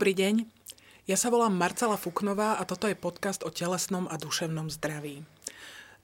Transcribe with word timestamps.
Dobrý 0.00 0.16
deň, 0.16 0.48
ja 1.04 1.16
sa 1.20 1.28
volám 1.28 1.52
Marcela 1.52 2.00
Fuknová 2.00 2.56
a 2.56 2.64
toto 2.64 2.88
je 2.88 2.96
podcast 2.96 3.44
o 3.44 3.52
telesnom 3.52 4.08
a 4.08 4.16
duševnom 4.16 4.72
zdraví. 4.72 5.28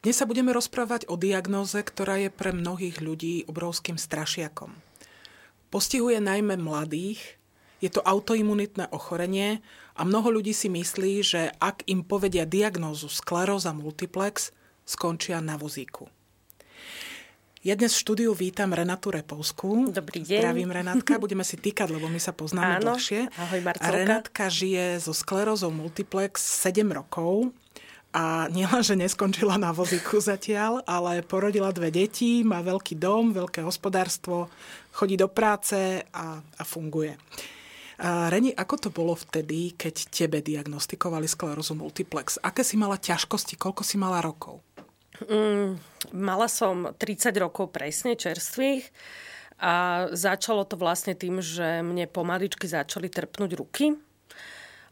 Dnes 0.04 0.21
sa 0.21 0.29
budeme 0.29 0.53
rozprávať 0.53 1.09
o 1.09 1.16
diagnóze, 1.16 1.80
ktorá 1.80 2.21
je 2.21 2.29
pre 2.29 2.53
mnohých 2.53 3.00
ľudí 3.00 3.48
obrovským 3.48 3.96
strašiakom. 3.96 4.77
Postihuje 5.72 6.21
najmä 6.21 6.61
mladých, 6.61 7.40
je 7.80 7.89
to 7.89 8.04
autoimunitné 8.04 8.93
ochorenie 8.93 9.64
a 9.96 10.04
mnoho 10.04 10.29
ľudí 10.29 10.53
si 10.53 10.68
myslí, 10.68 11.13
že 11.25 11.49
ak 11.57 11.89
im 11.89 12.04
povedia 12.04 12.44
diagnózu 12.44 13.08
skleróza 13.08 13.72
multiplex, 13.72 14.53
skončia 14.85 15.40
na 15.40 15.57
vozíku. 15.57 16.13
Ja 17.66 17.75
dnes 17.75 17.98
v 17.98 18.02
štúdiu 18.06 18.30
vítam 18.30 18.70
Renatu 18.70 19.11
Repovskú. 19.11 19.90
Dobrý 19.90 20.22
deň. 20.22 20.38
Zdravím 20.38 20.70
Renátka, 20.70 21.18
budeme 21.26 21.43
si 21.43 21.58
týkať, 21.58 21.98
lebo 21.98 22.06
my 22.06 22.22
sa 22.22 22.30
poznáme 22.30 22.79
Áno. 22.79 22.94
dlhšie. 22.94 23.26
Ahoj, 23.26 23.58
Marcelka. 23.58 23.90
Renátka 23.90 24.44
žije 24.46 25.02
so 25.02 25.11
sklerózou 25.11 25.75
multiplex 25.75 26.46
7 26.62 26.86
rokov 26.94 27.50
a 28.14 28.46
nielen, 28.54 28.86
že 28.86 28.94
neskončila 28.94 29.58
na 29.58 29.75
vozíku 29.75 30.22
zatiaľ, 30.22 30.86
ale 30.86 31.26
porodila 31.26 31.75
dve 31.75 31.90
deti, 31.90 32.47
má 32.47 32.62
veľký 32.62 33.02
dom, 33.02 33.34
veľké 33.34 33.67
hospodárstvo, 33.67 34.47
chodí 34.94 35.19
do 35.19 35.27
práce 35.27 36.06
a, 36.14 36.39
a 36.39 36.62
funguje. 36.62 37.19
A 37.98 38.30
Reni, 38.30 38.55
ako 38.55 38.75
to 38.78 38.89
bolo 38.94 39.19
vtedy, 39.19 39.75
keď 39.75 40.14
tebe 40.14 40.39
diagnostikovali 40.39 41.27
sklerózu 41.27 41.75
multiplex? 41.75 42.39
Aké 42.47 42.62
si 42.62 42.78
mala 42.78 42.94
ťažkosti? 42.94 43.58
Koľko 43.58 43.83
si 43.83 43.98
mala 43.98 44.22
rokov? 44.22 44.62
Mm, 45.25 45.81
mala 46.12 46.48
som 46.50 46.92
30 46.92 47.33
rokov 47.41 47.72
presne 47.72 48.12
čerstvých 48.12 48.84
a 49.56 50.06
začalo 50.12 50.69
to 50.69 50.77
vlastne 50.77 51.17
tým, 51.17 51.41
že 51.41 51.81
mne 51.81 52.05
pomaličky 52.12 52.69
začali 52.69 53.08
trpnúť 53.08 53.50
ruky. 53.56 53.97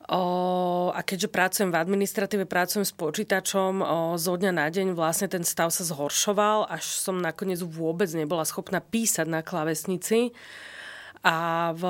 O, 0.05 0.93
a 0.93 1.01
keďže 1.01 1.33
pracujem 1.33 1.73
v 1.73 1.81
administratíve, 1.81 2.45
pracujem 2.45 2.85
s 2.85 2.93
počítačom, 2.93 3.73
o, 3.81 3.87
zo 4.21 4.37
dňa 4.37 4.53
na 4.53 4.69
deň 4.69 4.93
vlastne 4.93 5.33
ten 5.33 5.41
stav 5.49 5.73
sa 5.73 5.81
zhoršoval, 5.81 6.69
až 6.69 6.85
som 6.85 7.17
nakoniec 7.17 7.65
vôbec 7.65 8.13
nebola 8.13 8.45
schopná 8.45 8.85
písať 8.85 9.25
na 9.25 9.41
klávesnici. 9.41 10.37
A 11.25 11.73
v 11.73 11.85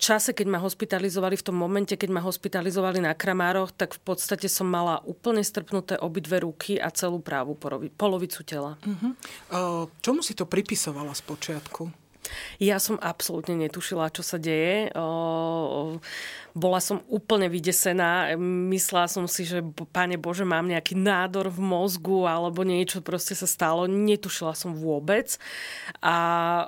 čase, 0.00 0.32
keď 0.32 0.48
ma 0.48 0.56
hospitalizovali, 0.56 1.36
v 1.36 1.44
tom 1.44 1.60
momente, 1.60 1.92
keď 1.92 2.08
ma 2.08 2.24
hospitalizovali 2.24 3.04
na 3.04 3.12
Kramároch, 3.12 3.68
tak 3.68 3.92
v 3.92 4.00
podstate 4.00 4.48
som 4.48 4.64
mala 4.64 5.04
úplne 5.04 5.44
strpnuté 5.44 6.00
obidve 6.00 6.40
ruky 6.40 6.80
a 6.80 6.88
celú 6.88 7.20
právu 7.20 7.52
polovicu 8.00 8.40
tela. 8.48 8.80
Uh-huh. 8.80 9.12
Uh, 9.52 9.84
čomu 10.00 10.24
si 10.24 10.32
to 10.32 10.48
pripisovala 10.48 11.12
z 11.12 11.20
počiatku? 11.20 11.92
Ja 12.62 12.78
som 12.78 12.96
absolútne 13.02 13.58
netušila, 13.58 14.08
čo 14.14 14.22
sa 14.24 14.38
deje. 14.38 14.88
O, 14.94 15.98
bola 16.52 16.80
som 16.84 17.00
úplne 17.08 17.48
vydesená. 17.48 18.36
Myslela 18.68 19.08
som 19.08 19.24
si, 19.24 19.48
že 19.48 19.64
páne 19.92 20.20
Bože, 20.20 20.44
mám 20.44 20.68
nejaký 20.68 20.96
nádor 20.96 21.48
v 21.48 21.60
mozgu 21.64 22.28
alebo 22.28 22.60
niečo 22.64 23.00
proste 23.00 23.32
sa 23.32 23.48
stalo. 23.48 23.88
Netušila 23.88 24.52
som 24.52 24.76
vôbec. 24.76 25.40
A 26.04 26.16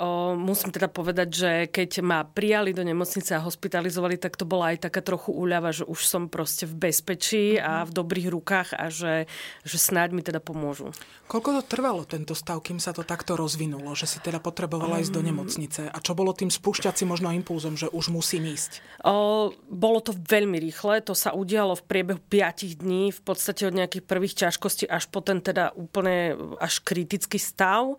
o, 0.01 0.09
musím 0.41 0.73
teda 0.73 0.89
povedať, 0.89 1.29
že 1.31 1.51
keď 1.69 1.91
ma 2.01 2.25
prijali 2.25 2.73
do 2.73 2.81
nemocnice 2.81 3.37
a 3.37 3.45
hospitalizovali, 3.45 4.17
tak 4.17 4.41
to 4.41 4.49
bola 4.49 4.73
aj 4.73 4.89
taká 4.89 5.05
trochu 5.05 5.37
úľava, 5.37 5.71
že 5.71 5.85
už 5.85 6.01
som 6.05 6.33
proste 6.33 6.65
v 6.65 6.89
bezpečí 6.89 7.61
a 7.61 7.85
v 7.85 7.93
dobrých 7.93 8.33
rukách 8.33 8.69
a 8.77 8.89
že, 8.89 9.29
že 9.63 9.77
snáď 9.77 10.17
mi 10.17 10.23
teda 10.25 10.41
pomôžu. 10.41 10.97
Koľko 11.29 11.61
to 11.61 11.63
trvalo 11.65 12.03
tento 12.05 12.37
stav, 12.37 12.61
kým 12.61 12.81
sa 12.81 12.93
to 12.93 13.01
takto 13.05 13.37
rozvinulo, 13.37 13.97
že 13.97 14.09
si 14.09 14.21
teda 14.21 14.41
potrebovala 14.41 15.01
um... 15.01 15.03
ísť 15.05 15.13
do 15.13 15.23
nemocnice? 15.25 15.83
A 15.89 15.99
čo 16.01 16.13
bolo 16.17 16.37
tým 16.37 16.53
spúšťacím 16.53 17.13
možno 17.13 17.33
impulzom, 17.33 17.77
že 17.77 17.89
už 17.89 18.13
musím 18.13 18.49
ísť? 18.49 18.81
O, 19.05 19.53
bolo 19.75 19.99
to 19.99 20.15
veľmi 20.15 20.63
rýchle, 20.63 21.03
to 21.03 21.19
sa 21.19 21.35
udialo 21.35 21.75
v 21.75 21.87
priebehu 21.91 22.23
5 22.31 22.79
dní, 22.79 23.11
v 23.11 23.21
podstate 23.27 23.67
od 23.67 23.75
nejakých 23.75 24.07
prvých 24.07 24.35
ťažkostí 24.47 24.87
až 24.87 25.11
po 25.11 25.19
ten 25.19 25.43
teda 25.43 25.75
úplne 25.75 26.39
až 26.63 26.79
kritický 26.81 27.43
stav. 27.43 27.99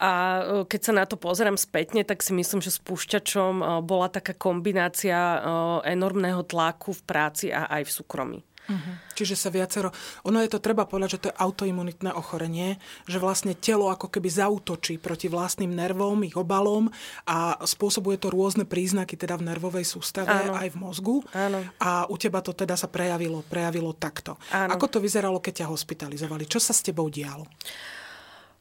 A 0.00 0.40
keď 0.64 0.80
sa 0.80 0.92
na 0.96 1.04
to 1.04 1.20
pozerám 1.20 1.60
spätne, 1.60 2.00
tak 2.08 2.24
si 2.24 2.32
myslím, 2.32 2.64
že 2.64 2.72
spúšťačom 2.72 3.84
bola 3.84 4.08
taká 4.08 4.32
kombinácia 4.32 5.44
enormného 5.84 6.40
tlaku 6.48 6.96
v 6.96 7.02
práci 7.04 7.46
a 7.52 7.68
aj 7.68 7.84
v 7.84 7.94
súkromí. 8.00 8.38
Uh-huh. 8.70 8.94
Čiže 9.18 9.34
sa 9.34 9.50
viacero... 9.50 9.90
Ono 10.30 10.38
je 10.38 10.46
to, 10.46 10.62
treba 10.62 10.86
povedať, 10.86 11.18
že 11.18 11.20
to 11.26 11.28
je 11.34 11.40
autoimunitné 11.42 12.14
ochorenie, 12.14 12.78
že 13.10 13.18
vlastne 13.18 13.58
telo 13.58 13.90
ako 13.90 14.06
keby 14.06 14.30
zautočí 14.30 15.02
proti 15.02 15.26
vlastným 15.26 15.74
nervom, 15.74 16.22
ich 16.22 16.38
obalom 16.38 16.86
a 17.26 17.58
spôsobuje 17.66 18.22
to 18.22 18.30
rôzne 18.30 18.62
príznaky 18.62 19.18
teda 19.18 19.34
v 19.34 19.50
nervovej 19.50 19.82
sústave 19.82 20.30
Áno. 20.30 20.54
aj 20.54 20.68
v 20.70 20.76
mozgu. 20.78 21.16
Áno. 21.34 21.58
A 21.82 22.06
u 22.06 22.14
teba 22.14 22.38
to 22.40 22.54
teda 22.54 22.78
sa 22.78 22.86
prejavilo, 22.86 23.42
prejavilo 23.42 23.90
takto. 23.98 24.38
Áno. 24.54 24.70
Ako 24.78 24.86
to 24.86 24.98
vyzeralo, 25.02 25.42
keď 25.42 25.66
ťa 25.66 25.72
hospitalizovali? 25.74 26.46
Čo 26.46 26.62
sa 26.62 26.70
s 26.70 26.86
tebou 26.86 27.10
dialo? 27.10 27.50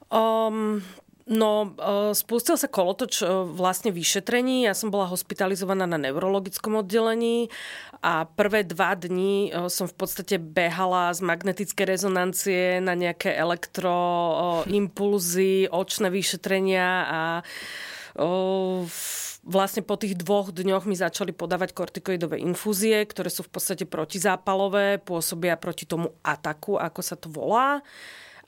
Um, 0.10 0.82
No, 1.30 1.78
e, 1.78 2.18
spustil 2.18 2.58
sa 2.58 2.66
kolotoč 2.66 3.22
e, 3.22 3.30
vlastne 3.54 3.94
vyšetrení. 3.94 4.66
Ja 4.66 4.74
som 4.74 4.90
bola 4.90 5.06
hospitalizovaná 5.06 5.86
na 5.86 6.02
neurologickom 6.02 6.82
oddelení 6.82 7.54
a 8.02 8.26
prvé 8.26 8.66
dva 8.66 8.98
dní 8.98 9.54
e, 9.54 9.70
som 9.70 9.86
v 9.86 9.94
podstate 9.94 10.42
behala 10.42 11.14
z 11.14 11.22
magnetické 11.22 11.86
rezonancie 11.86 12.82
na 12.82 12.98
nejaké 12.98 13.38
elektroimpulzy, 13.38 15.70
očné 15.70 16.10
vyšetrenia 16.10 16.90
a 17.06 17.46
vlastne 19.46 19.86
po 19.86 20.02
tých 20.02 20.18
dvoch 20.18 20.50
dňoch 20.50 20.90
mi 20.90 20.98
začali 20.98 21.30
podávať 21.32 21.78
kortikoidové 21.78 22.42
infúzie, 22.42 23.06
ktoré 23.06 23.30
sú 23.30 23.46
v 23.46 23.54
podstate 23.54 23.86
protizápalové, 23.86 24.98
pôsobia 24.98 25.62
proti 25.62 25.86
tomu 25.86 26.10
ataku, 26.26 26.82
ako 26.82 27.02
sa 27.06 27.14
to 27.16 27.30
volá. 27.32 27.80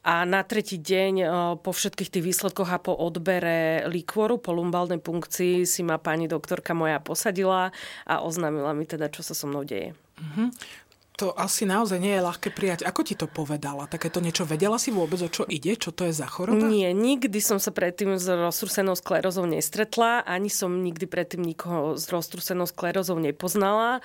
A 0.02 0.26
na 0.26 0.42
tretí 0.42 0.82
deň 0.82 1.14
po 1.62 1.70
všetkých 1.70 2.10
tých 2.10 2.26
výsledkoch 2.26 2.70
a 2.74 2.82
po 2.82 2.98
odbere 2.98 3.86
likvoru, 3.86 4.42
po 4.42 4.50
lumbálnej 4.50 4.98
punkcii 4.98 5.62
si 5.70 5.82
ma 5.86 6.02
pani 6.02 6.26
doktorka 6.26 6.74
moja 6.74 6.98
posadila 6.98 7.70
a 8.10 8.14
oznámila 8.26 8.74
mi 8.74 8.90
teda, 8.90 9.14
čo 9.14 9.22
sa 9.22 9.38
so 9.38 9.46
mnou 9.46 9.62
deje. 9.62 9.94
Mm-hmm 10.18 10.82
to 11.22 11.38
asi 11.38 11.70
naozaj 11.70 12.02
nie 12.02 12.18
je 12.18 12.26
ľahké 12.26 12.50
prijať. 12.50 12.82
Ako 12.82 13.06
ti 13.06 13.14
to 13.14 13.30
povedala? 13.30 13.86
Takéto 13.86 14.18
niečo 14.18 14.42
vedela 14.42 14.82
si 14.82 14.90
vôbec, 14.90 15.22
o 15.22 15.30
čo 15.30 15.46
ide? 15.46 15.78
Čo 15.78 15.94
to 15.94 16.10
je 16.10 16.18
za 16.18 16.26
choroba? 16.26 16.66
Nie, 16.66 16.98
nikdy 16.98 17.38
som 17.38 17.62
sa 17.62 17.70
predtým 17.70 18.18
s 18.18 18.26
roztrusenou 18.26 18.98
sklerózou 18.98 19.46
nestretla, 19.46 20.26
ani 20.26 20.50
som 20.50 20.82
nikdy 20.82 21.06
predtým 21.06 21.46
nikoho 21.46 21.94
s 21.94 22.10
roztrusenou 22.10 22.66
sklerózou 22.66 23.22
nepoznala. 23.22 24.02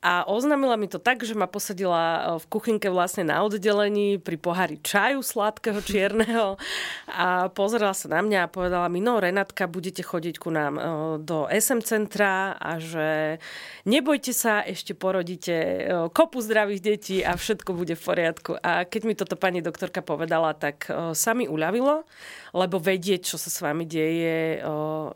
A 0.00 0.24
oznámila 0.24 0.80
mi 0.80 0.88
to 0.88 0.96
tak, 0.96 1.20
že 1.28 1.36
ma 1.36 1.44
posadila 1.44 2.00
e, 2.00 2.20
v 2.40 2.44
kuchynke 2.48 2.88
vlastne 2.88 3.28
na 3.28 3.44
oddelení 3.44 4.16
pri 4.16 4.40
pohári 4.40 4.80
čaju 4.80 5.20
sladkého 5.20 5.76
čierneho 5.84 6.56
a 7.04 7.52
pozerala 7.52 7.92
sa 7.92 8.08
na 8.08 8.24
mňa 8.24 8.48
a 8.48 8.52
povedala 8.52 8.88
mi, 8.88 9.04
no 9.04 9.20
Renatka, 9.20 9.68
budete 9.68 10.00
chodiť 10.00 10.40
ku 10.40 10.48
nám 10.48 10.74
e, 10.80 10.82
do 11.20 11.44
SM 11.52 11.84
centra 11.84 12.56
a 12.56 12.80
že 12.80 13.36
nebojte 13.84 14.32
sa, 14.32 14.64
ešte 14.64 14.96
porodíte 14.96 15.52
e, 15.52 15.78
kopu 16.08 16.40
zdravých 16.40 16.80
detí 16.80 17.20
a 17.20 17.36
všetko 17.36 17.76
bude 17.76 17.92
v 17.92 18.00
poriadku. 18.00 18.56
A 18.56 18.88
keď 18.88 19.02
mi 19.04 19.12
toto 19.12 19.36
pani 19.36 19.60
doktorka 19.60 20.00
povedala, 20.00 20.56
tak 20.56 20.88
sa 21.12 21.36
mi 21.36 21.44
uľavilo, 21.44 22.08
lebo 22.56 22.80
vedieť, 22.80 23.28
čo 23.28 23.36
sa 23.36 23.52
s 23.52 23.60
vami 23.60 23.84
deje, 23.84 24.64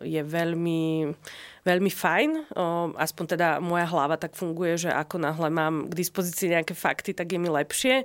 je 0.05 0.23
veľmi 0.23 1.09
veľmi 1.65 1.91
fajn. 1.91 2.55
Aspoň 2.95 3.25
teda 3.37 3.49
moja 3.59 3.89
hlava 3.89 4.21
tak 4.21 4.37
funguje, 4.37 4.89
že 4.89 4.91
ako 4.93 5.17
náhle 5.19 5.49
mám 5.49 5.89
k 5.89 5.93
dispozícii 5.97 6.53
nejaké 6.53 6.77
fakty, 6.77 7.17
tak 7.17 7.33
je 7.33 7.41
mi 7.41 7.49
lepšie. 7.49 8.05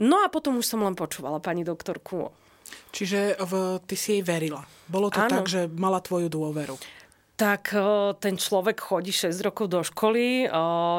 No 0.00 0.24
a 0.24 0.32
potom 0.32 0.58
už 0.58 0.66
som 0.66 0.80
len 0.82 0.96
počúvala 0.96 1.38
pani 1.38 1.62
doktorku. 1.62 2.32
Čiže 2.92 3.40
v, 3.40 3.52
ty 3.84 3.94
si 3.96 4.18
jej 4.18 4.22
verila. 4.24 4.64
Bolo 4.88 5.12
to 5.12 5.20
ano. 5.20 5.40
tak, 5.40 5.48
že 5.48 5.68
mala 5.68 6.00
tvoju 6.00 6.28
dôveru 6.32 6.76
tak 7.38 7.70
ten 8.18 8.34
človek 8.34 8.82
chodí 8.82 9.14
6 9.14 9.30
rokov 9.46 9.70
do 9.70 9.78
školy, 9.86 10.50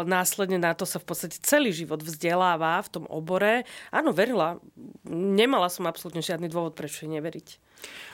následne 0.07 0.55
na 0.55 0.71
to 0.71 0.87
sa 0.87 0.95
v 0.95 1.11
podstate 1.11 1.35
celý 1.43 1.75
život 1.75 1.99
vzdeláva 1.99 2.79
v 2.79 2.91
tom 2.95 3.03
obore. 3.11 3.67
Áno, 3.91 4.15
verila. 4.15 4.55
Nemala 5.03 5.67
som 5.67 5.83
absolútne 5.83 6.23
žiadny 6.23 6.47
dôvod, 6.47 6.79
prečo 6.79 7.03
jej 7.03 7.11
neveriť. 7.11 7.59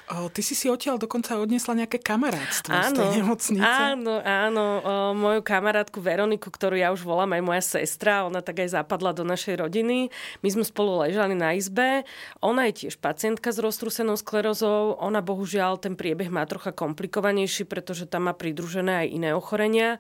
O, 0.06 0.30
ty 0.30 0.46
si 0.46 0.54
si 0.54 0.70
odtiaľ 0.70 1.02
dokonca 1.02 1.34
odnesla 1.34 1.82
nejaké 1.82 1.98
kamarátstvo 1.98 2.70
áno, 2.70 2.94
z 2.94 2.98
tej 3.02 3.10
nemocnice. 3.18 3.66
Áno, 3.66 4.22
áno. 4.22 4.66
O, 4.78 4.92
moju 5.18 5.42
kamarátku 5.42 5.98
Veroniku, 5.98 6.54
ktorú 6.54 6.78
ja 6.78 6.94
už 6.94 7.02
volám 7.02 7.34
aj 7.34 7.42
moja 7.42 7.64
sestra, 7.66 8.22
ona 8.22 8.46
tak 8.46 8.62
aj 8.62 8.78
zapadla 8.78 9.18
do 9.18 9.26
našej 9.26 9.66
rodiny. 9.66 10.14
My 10.46 10.50
sme 10.54 10.62
spolu 10.62 11.02
ležali 11.02 11.34
na 11.34 11.58
izbe. 11.58 12.06
Ona 12.46 12.70
je 12.70 12.86
tiež 12.86 13.02
pacientka 13.02 13.50
s 13.50 13.58
roztrusenou 13.58 14.14
sklerozou. 14.14 14.94
Ona 15.02 15.26
bohužiaľ 15.26 15.82
ten 15.82 15.98
priebeh 15.98 16.30
má 16.30 16.46
trocha 16.46 16.70
komplikovanejší, 16.70 17.66
pretože 17.66 18.06
tam 18.06 18.30
má 18.30 18.38
pridružené 18.38 19.06
aj 19.06 19.08
iné 19.10 19.30
ochorenia. 19.34 19.98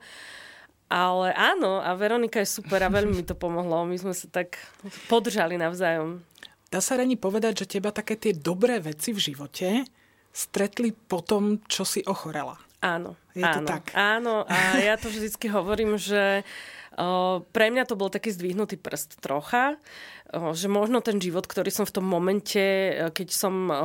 Ale 0.85 1.33
áno, 1.33 1.81
a 1.81 1.97
Veronika 1.97 2.37
je 2.45 2.61
super 2.61 2.77
a 2.85 2.93
veľmi 2.93 3.09
mi 3.09 3.25
to 3.25 3.33
pomohlo. 3.33 3.89
My 3.89 3.97
sme 3.97 4.13
sa 4.13 4.29
tak 4.29 4.61
podržali 5.09 5.57
navzájom. 5.57 6.21
Dá 6.75 6.83
sa 6.83 6.99
rani 6.99 7.15
povedať, 7.15 7.63
že 7.63 7.79
teba 7.79 7.95
také 7.95 8.19
tie 8.19 8.35
dobré 8.35 8.83
veci 8.83 9.15
v 9.15 9.23
živote 9.31 9.87
stretli 10.35 10.91
po 10.91 11.23
tom, 11.23 11.63
čo 11.71 11.87
si 11.87 12.03
ochorela. 12.03 12.59
Áno. 12.83 13.15
Je 13.31 13.47
áno, 13.47 13.63
to 13.63 13.79
tak? 13.79 13.95
Áno, 13.95 14.43
a 14.43 14.75
ja 14.83 14.99
to 14.99 15.07
vždycky 15.07 15.47
hovorím, 15.47 15.95
že 15.95 16.43
o, 16.99 17.39
pre 17.55 17.71
mňa 17.71 17.87
to 17.87 17.95
bol 17.95 18.11
taký 18.11 18.35
zdvihnutý 18.35 18.75
prst 18.75 19.23
trocha, 19.23 19.79
o, 20.35 20.51
že 20.51 20.67
možno 20.67 20.99
ten 20.99 21.15
život, 21.15 21.47
ktorý 21.47 21.71
som 21.71 21.87
v 21.87 21.95
tom 21.95 22.03
momente, 22.03 22.59
e, 22.59 23.07
keď 23.07 23.27
som 23.31 23.53
o, 23.71 23.75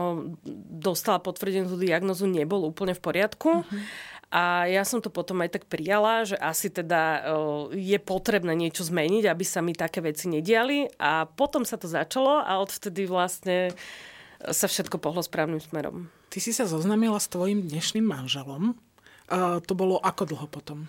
dostala 0.82 1.22
potvrdenú 1.22 1.70
tú 1.70 1.78
diagnozu, 1.78 2.26
nebol 2.26 2.66
úplne 2.66 2.98
v 2.98 3.02
poriadku. 3.06 3.62
Mm-hmm. 3.62 3.82
A 4.31 4.71
ja 4.71 4.87
som 4.87 5.03
to 5.03 5.11
potom 5.11 5.43
aj 5.43 5.59
tak 5.59 5.65
prijala, 5.67 6.23
že 6.23 6.38
asi 6.38 6.71
teda 6.71 7.27
je 7.75 7.99
potrebné 7.99 8.55
niečo 8.55 8.87
zmeniť, 8.87 9.27
aby 9.27 9.43
sa 9.43 9.59
mi 9.59 9.75
také 9.75 9.99
veci 9.99 10.31
nediali. 10.31 10.87
A 11.03 11.27
potom 11.27 11.67
sa 11.67 11.75
to 11.75 11.91
začalo 11.91 12.38
a 12.38 12.62
odvtedy 12.62 13.11
vlastne 13.11 13.75
sa 14.38 14.71
všetko 14.71 15.03
pohlo 15.03 15.21
správnym 15.21 15.59
smerom. 15.59 16.09
Ty 16.31 16.38
si 16.38 16.55
sa 16.55 16.65
zoznamila 16.65 17.19
s 17.19 17.27
tvojim 17.27 17.67
dnešným 17.67 18.06
manželom. 18.06 18.79
Uh, 19.27 19.59
to 19.67 19.75
bolo 19.75 19.99
ako 19.99 20.31
dlho 20.31 20.47
potom? 20.47 20.87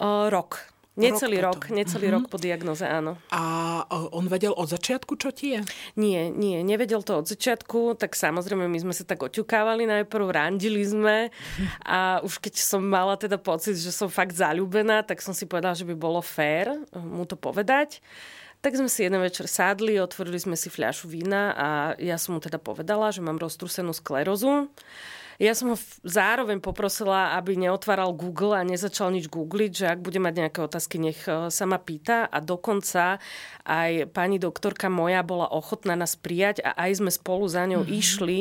Uh, 0.00 0.32
rok. 0.32 0.64
Necelý 0.98 1.38
rok, 1.38 1.70
rok 1.70 1.70
necelý 1.70 2.10
uh-huh. 2.10 2.16
rok 2.18 2.24
po 2.26 2.42
diagnoze, 2.42 2.82
áno. 2.82 3.14
A 3.30 3.86
on 4.10 4.26
vedel 4.26 4.50
od 4.50 4.66
začiatku, 4.66 5.14
čo 5.14 5.30
ti 5.30 5.54
je? 5.54 5.60
Nie, 5.94 6.26
nie, 6.28 6.66
nevedel 6.66 7.06
to 7.06 7.22
od 7.22 7.30
začiatku, 7.30 7.94
tak 7.94 8.18
samozrejme 8.18 8.66
my 8.66 8.78
sme 8.82 8.90
sa 8.90 9.06
tak 9.06 9.22
oťukávali 9.22 9.86
najprv, 9.86 10.26
randili 10.34 10.82
sme 10.82 11.30
a 11.86 12.18
už 12.26 12.42
keď 12.42 12.54
som 12.58 12.82
mala 12.82 13.14
teda 13.14 13.38
pocit, 13.38 13.78
že 13.78 13.94
som 13.94 14.10
fakt 14.10 14.34
zalúbená, 14.34 15.06
tak 15.06 15.22
som 15.22 15.30
si 15.30 15.46
povedala, 15.46 15.78
že 15.78 15.86
by 15.86 15.94
bolo 15.94 16.18
fér 16.18 16.74
mu 16.98 17.22
to 17.22 17.38
povedať. 17.38 18.02
Tak 18.58 18.74
sme 18.74 18.90
si 18.90 19.06
jeden 19.06 19.22
večer 19.22 19.46
sádli, 19.46 20.02
otvorili 20.02 20.34
sme 20.34 20.58
si 20.58 20.66
fľašu 20.66 21.06
vína 21.06 21.54
a 21.54 21.68
ja 22.02 22.18
som 22.18 22.34
mu 22.34 22.42
teda 22.42 22.58
povedala, 22.58 23.14
že 23.14 23.22
mám 23.22 23.38
roztrusenú 23.38 23.94
sklerozu. 23.94 24.66
Ja 25.38 25.54
som 25.54 25.70
ho 25.70 25.78
zároveň 26.02 26.58
poprosila, 26.58 27.38
aby 27.38 27.54
neotváral 27.54 28.10
Google 28.10 28.58
a 28.58 28.66
nezačal 28.66 29.14
nič 29.14 29.30
googliť, 29.30 29.70
že 29.70 29.86
ak 29.86 30.02
bude 30.02 30.18
mať 30.18 30.34
nejaké 30.34 30.58
otázky, 30.58 30.98
nech 30.98 31.22
e, 31.30 31.46
sa 31.46 31.64
ma 31.64 31.78
pýta. 31.78 32.26
A 32.26 32.42
dokonca 32.42 33.22
aj 33.62 34.10
pani 34.10 34.42
doktorka 34.42 34.90
moja 34.90 35.22
bola 35.22 35.46
ochotná 35.46 35.94
nás 35.94 36.18
prijať 36.18 36.66
a 36.66 36.74
aj 36.74 36.98
sme 36.98 37.10
spolu 37.14 37.46
za 37.46 37.70
ňou 37.70 37.86
mm-hmm. 37.86 38.00
išli. 38.02 38.40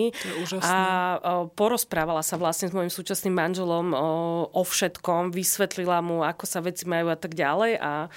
A 0.65 0.75
e, 0.75 1.17
porozprávala 1.53 2.25
sa 2.25 2.41
vlastne 2.41 2.65
s 2.65 2.73
mojim 2.73 2.89
súčasným 2.89 3.37
manželom 3.37 3.93
o, 3.93 4.09
o 4.49 4.61
všetkom, 4.65 5.29
vysvetlila 5.29 6.01
mu, 6.01 6.25
ako 6.25 6.49
sa 6.49 6.65
veci 6.65 6.89
majú 6.89 7.13
a 7.13 7.17
tak 7.17 7.37
ďalej. 7.37 7.77
A 7.77 8.09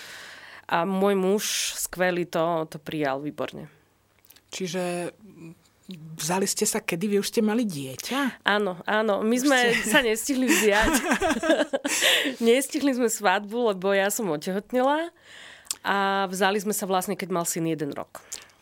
a 0.70 0.86
môj 0.86 1.18
muž 1.18 1.74
skvelý 1.74 2.30
to, 2.30 2.70
to 2.70 2.78
prijal 2.78 3.18
výborne. 3.18 3.66
Čiže 4.54 5.10
Vzali 6.20 6.46
ste 6.46 6.68
sa, 6.68 6.78
kedy 6.78 7.04
vy 7.10 7.16
už 7.18 7.32
ste 7.32 7.40
mali 7.40 7.64
dieťa? 7.66 8.44
Áno, 8.44 8.78
áno. 8.84 9.24
My 9.24 9.36
sme 9.40 9.58
ste... 9.74 9.90
sa 9.90 9.98
nestihli 10.04 10.46
vziať. 10.46 10.92
nestihli 12.46 12.92
sme 12.94 13.08
svadbu, 13.08 13.74
lebo 13.74 13.90
ja 13.90 14.12
som 14.12 14.28
otehotnila 14.30 15.10
a 15.80 16.28
vzali 16.28 16.60
sme 16.60 16.76
sa 16.76 16.84
vlastne, 16.84 17.16
keď 17.16 17.28
mal 17.32 17.46
syn 17.48 17.70
jeden 17.70 17.94
rok. 17.96 18.20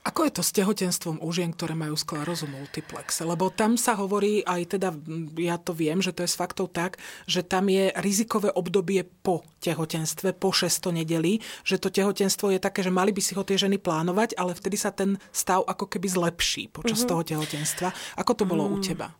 Ako 0.08 0.24
je 0.24 0.32
to 0.32 0.40
s 0.40 0.56
tehotenstvom 0.56 1.20
u 1.20 1.28
žien, 1.36 1.52
ktoré 1.52 1.76
majú 1.76 1.92
sklerózu 1.92 2.48
multiplex? 2.48 3.20
Lebo 3.20 3.52
tam 3.52 3.76
sa 3.76 3.92
hovorí, 3.92 4.40
aj 4.40 4.80
teda 4.80 4.96
ja 5.36 5.60
to 5.60 5.76
viem, 5.76 6.00
že 6.00 6.16
to 6.16 6.24
je 6.24 6.32
s 6.32 6.38
faktov 6.40 6.72
tak, 6.72 6.96
že 7.28 7.44
tam 7.44 7.68
je 7.68 7.92
rizikové 8.00 8.48
obdobie 8.48 9.04
po 9.04 9.44
tehotenstve, 9.60 10.32
po 10.32 10.48
600 10.48 11.04
nedeli, 11.04 11.44
že 11.60 11.76
to 11.76 11.92
tehotenstvo 11.92 12.48
je 12.56 12.60
také, 12.62 12.80
že 12.80 12.88
mali 12.88 13.12
by 13.12 13.20
si 13.20 13.36
ho 13.36 13.44
tie 13.44 13.60
ženy 13.60 13.76
plánovať, 13.76 14.32
ale 14.40 14.56
vtedy 14.56 14.80
sa 14.80 14.96
ten 14.96 15.20
stav 15.28 15.60
ako 15.68 15.84
keby 15.84 16.08
zlepší 16.08 16.72
počas 16.72 17.04
mm-hmm. 17.04 17.12
toho 17.12 17.22
tehotenstva. 17.28 17.88
Ako 18.16 18.32
to 18.32 18.48
bolo 18.48 18.64
mm. 18.64 18.72
u 18.72 18.76
teba? 18.80 19.12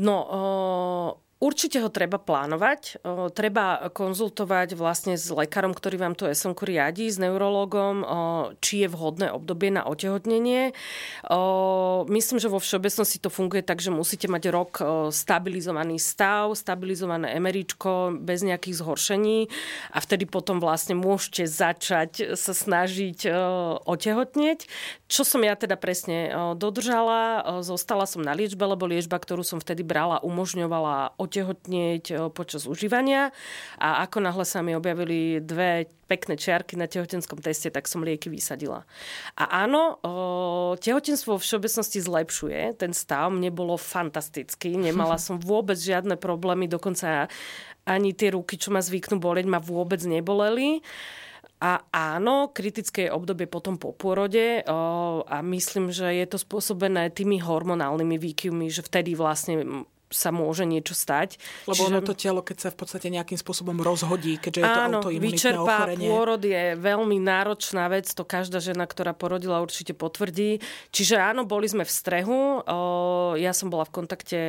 No, 0.00 0.16
o 0.16 0.42
Určite 1.46 1.78
ho 1.78 1.86
treba 1.94 2.18
plánovať, 2.18 3.06
treba 3.30 3.86
konzultovať 3.94 4.74
vlastne 4.74 5.14
s 5.14 5.30
lekárom, 5.30 5.70
ktorý 5.70 5.94
vám 5.94 6.18
to 6.18 6.26
SNK 6.26 6.66
riadi, 6.66 7.06
s 7.06 7.22
neurologom, 7.22 8.02
či 8.58 8.82
je 8.82 8.88
vhodné 8.90 9.30
obdobie 9.30 9.70
na 9.70 9.86
otehotnenie. 9.86 10.74
Myslím, 12.10 12.42
že 12.42 12.50
vo 12.50 12.58
všeobecnosti 12.58 13.22
to 13.22 13.30
funguje 13.30 13.62
tak, 13.62 13.78
že 13.78 13.94
musíte 13.94 14.26
mať 14.26 14.42
rok 14.50 14.72
stabilizovaný 15.14 16.02
stav, 16.02 16.50
stabilizované 16.58 17.38
emeričko 17.38 18.18
bez 18.18 18.42
nejakých 18.42 18.82
zhoršení 18.82 19.46
a 19.94 20.02
vtedy 20.02 20.26
potom 20.26 20.58
vlastne 20.58 20.98
môžete 20.98 21.46
začať 21.46 22.34
sa 22.34 22.58
snažiť 22.58 23.30
otehotnieť. 23.86 24.66
Čo 25.06 25.22
som 25.22 25.38
ja 25.46 25.54
teda 25.54 25.78
presne 25.78 26.34
o, 26.34 26.58
dodržala, 26.58 27.42
o, 27.42 27.62
zostala 27.62 28.10
som 28.10 28.26
na 28.26 28.34
liečbe, 28.34 28.66
lebo 28.66 28.90
liečba, 28.90 29.22
ktorú 29.22 29.46
som 29.46 29.62
vtedy 29.62 29.86
brala, 29.86 30.18
umožňovala 30.18 31.14
otehotnieť 31.14 32.04
eh, 32.10 32.18
počas 32.34 32.66
užívania 32.66 33.30
a 33.78 34.02
ako 34.02 34.18
náhle 34.18 34.42
sa 34.42 34.66
mi 34.66 34.74
objavili 34.74 35.38
dve 35.38 35.86
pekné 36.06 36.38
čiarky 36.38 36.78
na 36.78 36.86
tehotenskom 36.86 37.42
teste, 37.42 37.70
tak 37.70 37.90
som 37.90 38.06
lieky 38.06 38.30
vysadila. 38.30 38.86
A 39.34 39.66
áno, 39.66 39.98
tehotenstvo 40.78 41.34
v 41.34 41.42
všeobecnosti 41.42 41.98
zlepšuje. 41.98 42.78
Ten 42.78 42.94
stav 42.94 43.34
mne 43.34 43.50
bolo 43.50 43.74
fantastický. 43.74 44.78
Nemala 44.78 45.18
som 45.26 45.42
vôbec 45.42 45.74
žiadne 45.74 46.14
problémy, 46.14 46.70
dokonca 46.70 47.26
ani 47.86 48.10
tie 48.14 48.34
ruky, 48.34 48.58
čo 48.58 48.74
ma 48.74 48.82
zvyknú 48.82 49.22
boleť, 49.22 49.46
ma 49.46 49.62
vôbec 49.62 50.02
neboleli. 50.02 50.82
A 51.56 51.88
áno, 51.88 52.52
kritické 52.52 53.08
je 53.08 53.14
obdobie 53.16 53.48
potom 53.48 53.80
po 53.80 53.96
pôrode 53.96 54.60
o, 54.68 55.24
a 55.24 55.40
myslím, 55.40 55.88
že 55.88 56.04
je 56.12 56.26
to 56.28 56.36
spôsobené 56.36 57.08
tými 57.08 57.40
hormonálnymi 57.40 58.20
výkyvmi, 58.20 58.68
že 58.68 58.84
vtedy 58.84 59.16
vlastne 59.16 59.88
sa 60.06 60.30
môže 60.30 60.62
niečo 60.62 60.94
stať. 60.94 61.38
Lebo 61.66 61.82
Čiže... 61.82 61.88
ono 61.90 62.00
to 62.00 62.14
telo, 62.14 62.40
keď 62.46 62.56
sa 62.56 62.68
v 62.70 62.78
podstate 62.78 63.10
nejakým 63.10 63.34
spôsobom 63.34 63.74
rozhodí, 63.82 64.38
keďže 64.38 64.60
je 64.62 64.66
to 64.66 64.80
Áno, 64.86 64.98
autoimunitné 65.02 65.58
ochorenie. 65.58 66.06
pôrod 66.06 66.38
je 66.38 66.78
veľmi 66.78 67.18
náročná 67.18 67.90
vec, 67.90 68.06
to 68.06 68.22
každá 68.22 68.62
žena, 68.62 68.86
ktorá 68.86 69.18
porodila, 69.18 69.58
určite 69.58 69.98
potvrdí. 69.98 70.62
Čiže 70.94 71.18
áno, 71.18 71.42
boli 71.42 71.66
sme 71.66 71.82
v 71.82 71.90
strehu, 71.90 72.62
ja 73.34 73.50
som 73.50 73.66
bola 73.66 73.82
v 73.82 73.92
kontakte, 73.98 74.40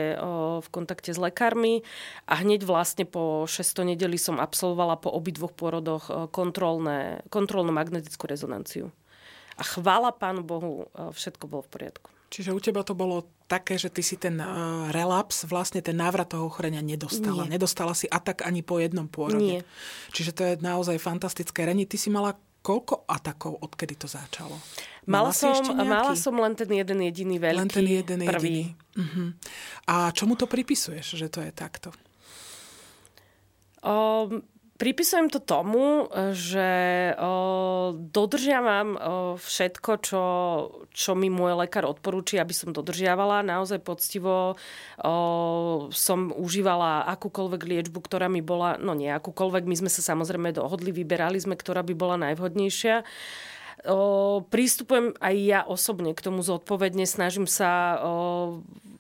v 0.62 0.68
kontakte 0.69 1.09
s 1.09 1.18
lekármi 1.18 1.81
a 2.30 2.38
hneď 2.38 2.62
vlastne 2.62 3.09
po 3.09 3.50
600 3.50 3.98
nedeli 3.98 4.21
som 4.21 4.38
absolvovala 4.38 5.01
po 5.01 5.09
obidvoch 5.09 5.57
pôrodoch 5.57 6.30
kontrolné, 6.30 7.25
kontrolnú 7.33 7.74
magnetickú 7.74 8.30
rezonanciu. 8.30 8.94
A 9.57 9.65
chvála 9.65 10.13
Pánu 10.13 10.45
Bohu, 10.45 10.85
všetko 10.94 11.49
bolo 11.49 11.66
v 11.66 11.71
poriadku. 11.73 12.14
Čiže 12.30 12.54
u 12.54 12.59
teba 12.61 12.83
to 12.83 12.94
bolo 12.94 13.26
také, 13.47 13.80
že 13.80 13.87
ty 13.87 14.04
si 14.04 14.19
ten 14.19 14.35
uh, 14.37 14.92
relaps, 14.92 15.47
vlastne 15.47 15.80
ten 15.80 15.95
návrat 15.95 16.27
toho 16.35 16.51
ochorenia 16.51 16.83
nedostala. 16.83 17.47
Nie. 17.47 17.56
Nedostala 17.56 17.95
si 17.95 18.06
atak 18.11 18.44
ani 18.44 18.59
po 18.61 18.77
jednom 18.77 19.07
pôrode. 19.07 19.39
Nie. 19.39 19.61
Čiže 20.11 20.31
to 20.35 20.42
je 20.44 20.54
naozaj 20.59 20.99
fantastické. 20.99 21.63
Reni, 21.63 21.87
ty 21.87 21.95
si 21.95 22.11
mala 22.11 22.35
koľko 22.59 23.07
atakov, 23.07 23.63
odkedy 23.63 23.95
to 23.95 24.11
začalo? 24.11 24.59
Mala, 25.07 25.31
mala 25.31 25.31
som, 25.31 25.56
mala 25.71 26.13
som 26.19 26.35
len 26.35 26.51
ten 26.51 26.68
jeden 26.68 26.99
jediný 26.99 27.39
veľký, 27.39 27.59
len 27.63 27.71
ten 27.71 27.87
jeden 27.87 28.19
prvý. 28.27 28.75
Jediný. 28.75 28.99
Uh-huh. 28.99 29.27
A 29.87 30.11
čomu 30.11 30.35
to 30.35 30.51
pripisuješ, 30.51 31.16
že 31.16 31.31
to 31.31 31.39
je 31.39 31.51
takto? 31.56 31.95
Um, 33.80 34.44
Pripisujem 34.78 35.34
to 35.34 35.42
tomu, 35.42 36.06
že 36.38 36.69
o, 37.18 37.98
dodržiavam 37.98 38.88
o, 38.94 38.98
všetko, 39.42 39.92
čo, 40.06 40.24
čo 40.94 41.12
mi 41.18 41.34
môj 41.34 41.57
lekár 41.66 41.90
odporúči, 41.90 42.38
aby 42.38 42.54
som 42.54 42.69
dodržiavala. 42.69 43.42
Naozaj 43.42 43.81
poctivo 43.81 44.54
o, 44.54 45.14
som 45.90 46.30
užívala 46.30 47.10
akúkoľvek 47.10 47.62
liečbu, 47.66 48.06
ktorá 48.06 48.30
mi 48.30 48.46
bola, 48.46 48.78
no 48.78 48.94
nie 48.94 49.10
akúkoľvek, 49.10 49.66
my 49.66 49.76
sme 49.81 49.90
sa 49.90 50.06
samozrejme 50.14 50.54
dohodli, 50.54 50.94
vyberali 50.94 51.42
sme, 51.42 51.57
ktorá 51.57 51.81
by 51.81 51.94
bola 51.98 52.22
najvhodnejšia. 52.30 53.02
O, 53.90 54.46
prístupujem 54.46 55.18
aj 55.18 55.36
ja 55.42 55.60
osobne 55.66 56.14
k 56.14 56.22
tomu 56.22 56.46
zodpovedne, 56.46 57.10
snažím 57.10 57.50
sa 57.50 57.98
o, 57.98 58.12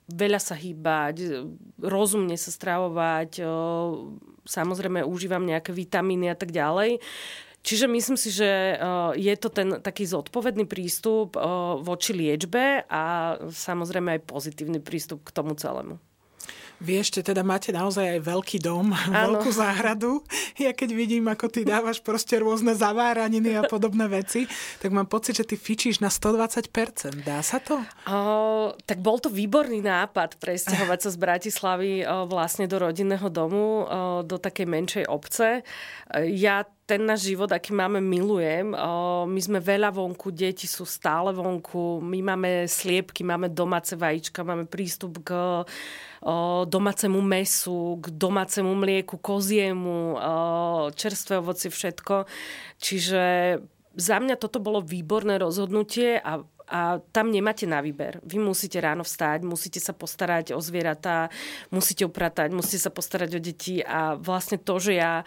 veľa 0.07 0.39
sa 0.39 0.55
hýbať, 0.55 1.43
rozumne 1.83 2.39
sa 2.39 2.51
stravovať, 2.51 3.43
samozrejme 4.47 5.03
užívam 5.03 5.43
nejaké 5.43 5.75
vitamíny 5.75 6.31
a 6.31 6.37
tak 6.39 6.55
ďalej. 6.55 7.03
Čiže 7.67 7.91
myslím 7.91 8.15
si, 8.15 8.31
že 8.31 8.79
je 9.19 9.35
to 9.35 9.51
ten 9.51 9.83
taký 9.83 10.07
zodpovedný 10.07 10.63
prístup 10.63 11.35
voči 11.83 12.15
liečbe 12.15 12.87
a 12.87 13.35
samozrejme 13.43 14.15
aj 14.15 14.21
pozitívny 14.23 14.79
prístup 14.79 15.27
k 15.27 15.35
tomu 15.35 15.51
celému. 15.51 15.99
Vy 16.77 17.01
ešte 17.01 17.25
teda 17.25 17.41
máte 17.41 17.73
naozaj 17.73 18.17
aj 18.17 18.21
veľký 18.21 18.57
dom, 18.61 18.93
ano. 18.95 19.33
veľkú 19.33 19.49
záhradu. 19.49 20.21
Ja 20.61 20.73
keď 20.73 20.89
vidím, 20.93 21.25
ako 21.25 21.49
ty 21.49 21.65
dávaš 21.65 22.01
proste 22.05 22.37
rôzne 22.37 22.77
zaváraniny 22.77 23.57
a 23.57 23.65
podobné 23.65 24.05
veci, 24.05 24.45
tak 24.77 24.93
mám 24.93 25.09
pocit, 25.09 25.41
že 25.41 25.45
ty 25.45 25.57
fičíš 25.57 25.99
na 25.99 26.13
120%. 26.13 27.25
Dá 27.25 27.41
sa 27.41 27.57
to? 27.57 27.81
O, 28.05 28.73
tak 28.85 29.01
bol 29.01 29.17
to 29.17 29.33
výborný 29.33 29.81
nápad 29.81 30.37
presťahovať 30.37 30.99
sa 31.01 31.09
z 31.09 31.17
Bratislavy 31.17 31.91
o, 32.05 32.29
vlastne 32.29 32.69
do 32.69 32.77
rodinného 32.77 33.27
domu, 33.33 33.83
o, 33.83 34.21
do 34.21 34.37
takej 34.37 34.67
menšej 34.69 35.05
obce. 35.09 35.65
Ja 36.29 36.65
ten 36.87 37.03
náš 37.03 37.27
život, 37.27 37.51
aký 37.51 37.75
máme, 37.75 37.99
milujem. 37.99 38.71
My 39.27 39.41
sme 39.43 39.59
veľa 39.59 39.91
vonku, 39.91 40.31
deti 40.31 40.71
sú 40.71 40.87
stále 40.87 41.35
vonku, 41.35 41.99
my 41.99 42.23
máme 42.23 42.63
sliepky, 42.63 43.27
máme 43.27 43.51
domáce 43.51 43.99
vajíčka, 43.99 44.47
máme 44.47 44.63
prístup 44.71 45.19
k 45.19 45.35
domácemu 46.63 47.19
mesu, 47.19 47.99
k 47.99 48.07
domácemu 48.15 48.71
mlieku, 48.71 49.19
koziemu, 49.19 50.15
čerstvé 50.95 51.43
ovoci, 51.43 51.67
všetko. 51.67 52.23
Čiže 52.79 53.23
za 53.99 54.17
mňa 54.23 54.39
toto 54.39 54.63
bolo 54.63 54.79
výborné 54.79 55.35
rozhodnutie 55.37 56.15
a 56.23 56.39
a 56.67 56.99
tam 57.15 57.31
nemáte 57.31 57.63
na 57.63 57.79
výber. 57.79 58.19
Vy 58.27 58.43
musíte 58.43 58.83
ráno 58.83 59.07
vstať, 59.07 59.47
musíte 59.47 59.79
sa 59.79 59.95
postarať 59.95 60.51
o 60.51 60.59
zvieratá, 60.59 61.31
musíte 61.71 62.03
upratať, 62.03 62.51
musíte 62.51 62.83
sa 62.83 62.91
postarať 62.91 63.39
o 63.39 63.43
deti 63.43 63.79
a 63.79 64.19
vlastne 64.19 64.59
to, 64.59 64.75
že 64.75 64.99
ja 64.99 65.23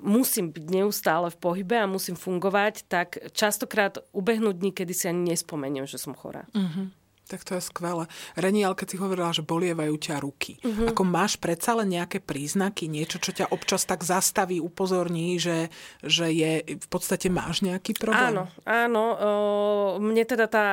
musím 0.00 0.52
byť 0.52 0.64
neustále 0.68 1.30
v 1.32 1.40
pohybe 1.40 1.76
a 1.80 1.88
musím 1.88 2.16
fungovať, 2.16 2.84
tak 2.88 3.16
častokrát 3.32 3.98
ubehnú 4.12 4.52
dní, 4.52 4.72
kedy 4.72 4.92
si 4.92 5.04
ani 5.08 5.32
nespomeniem, 5.32 5.88
že 5.88 5.96
som 5.96 6.12
chorá. 6.12 6.44
Uh-huh. 6.52 6.92
Tak 7.26 7.42
to 7.42 7.58
je 7.58 7.62
skvelé. 7.62 8.06
Reni, 8.38 8.62
ale 8.62 8.78
keď 8.78 8.94
si 8.94 8.96
hovorila, 9.02 9.34
že 9.34 9.42
bolievajú 9.42 9.98
ťa 9.98 10.22
ruky, 10.22 10.62
uh-huh. 10.62 10.94
ako 10.94 11.02
máš 11.02 11.34
predsa 11.34 11.74
len 11.74 11.98
nejaké 11.98 12.22
príznaky, 12.22 12.86
niečo, 12.86 13.18
čo 13.18 13.34
ťa 13.34 13.50
občas 13.50 13.82
tak 13.82 14.06
zastaví, 14.06 14.62
upozorní, 14.62 15.34
že, 15.42 15.66
že 16.06 16.30
je, 16.30 16.78
v 16.78 16.86
podstate 16.86 17.26
máš 17.26 17.66
nejaký 17.66 17.98
problém? 17.98 18.38
Áno, 18.38 18.44
áno. 18.62 19.04
Mne 19.98 20.22
teda 20.22 20.46
tá 20.46 20.66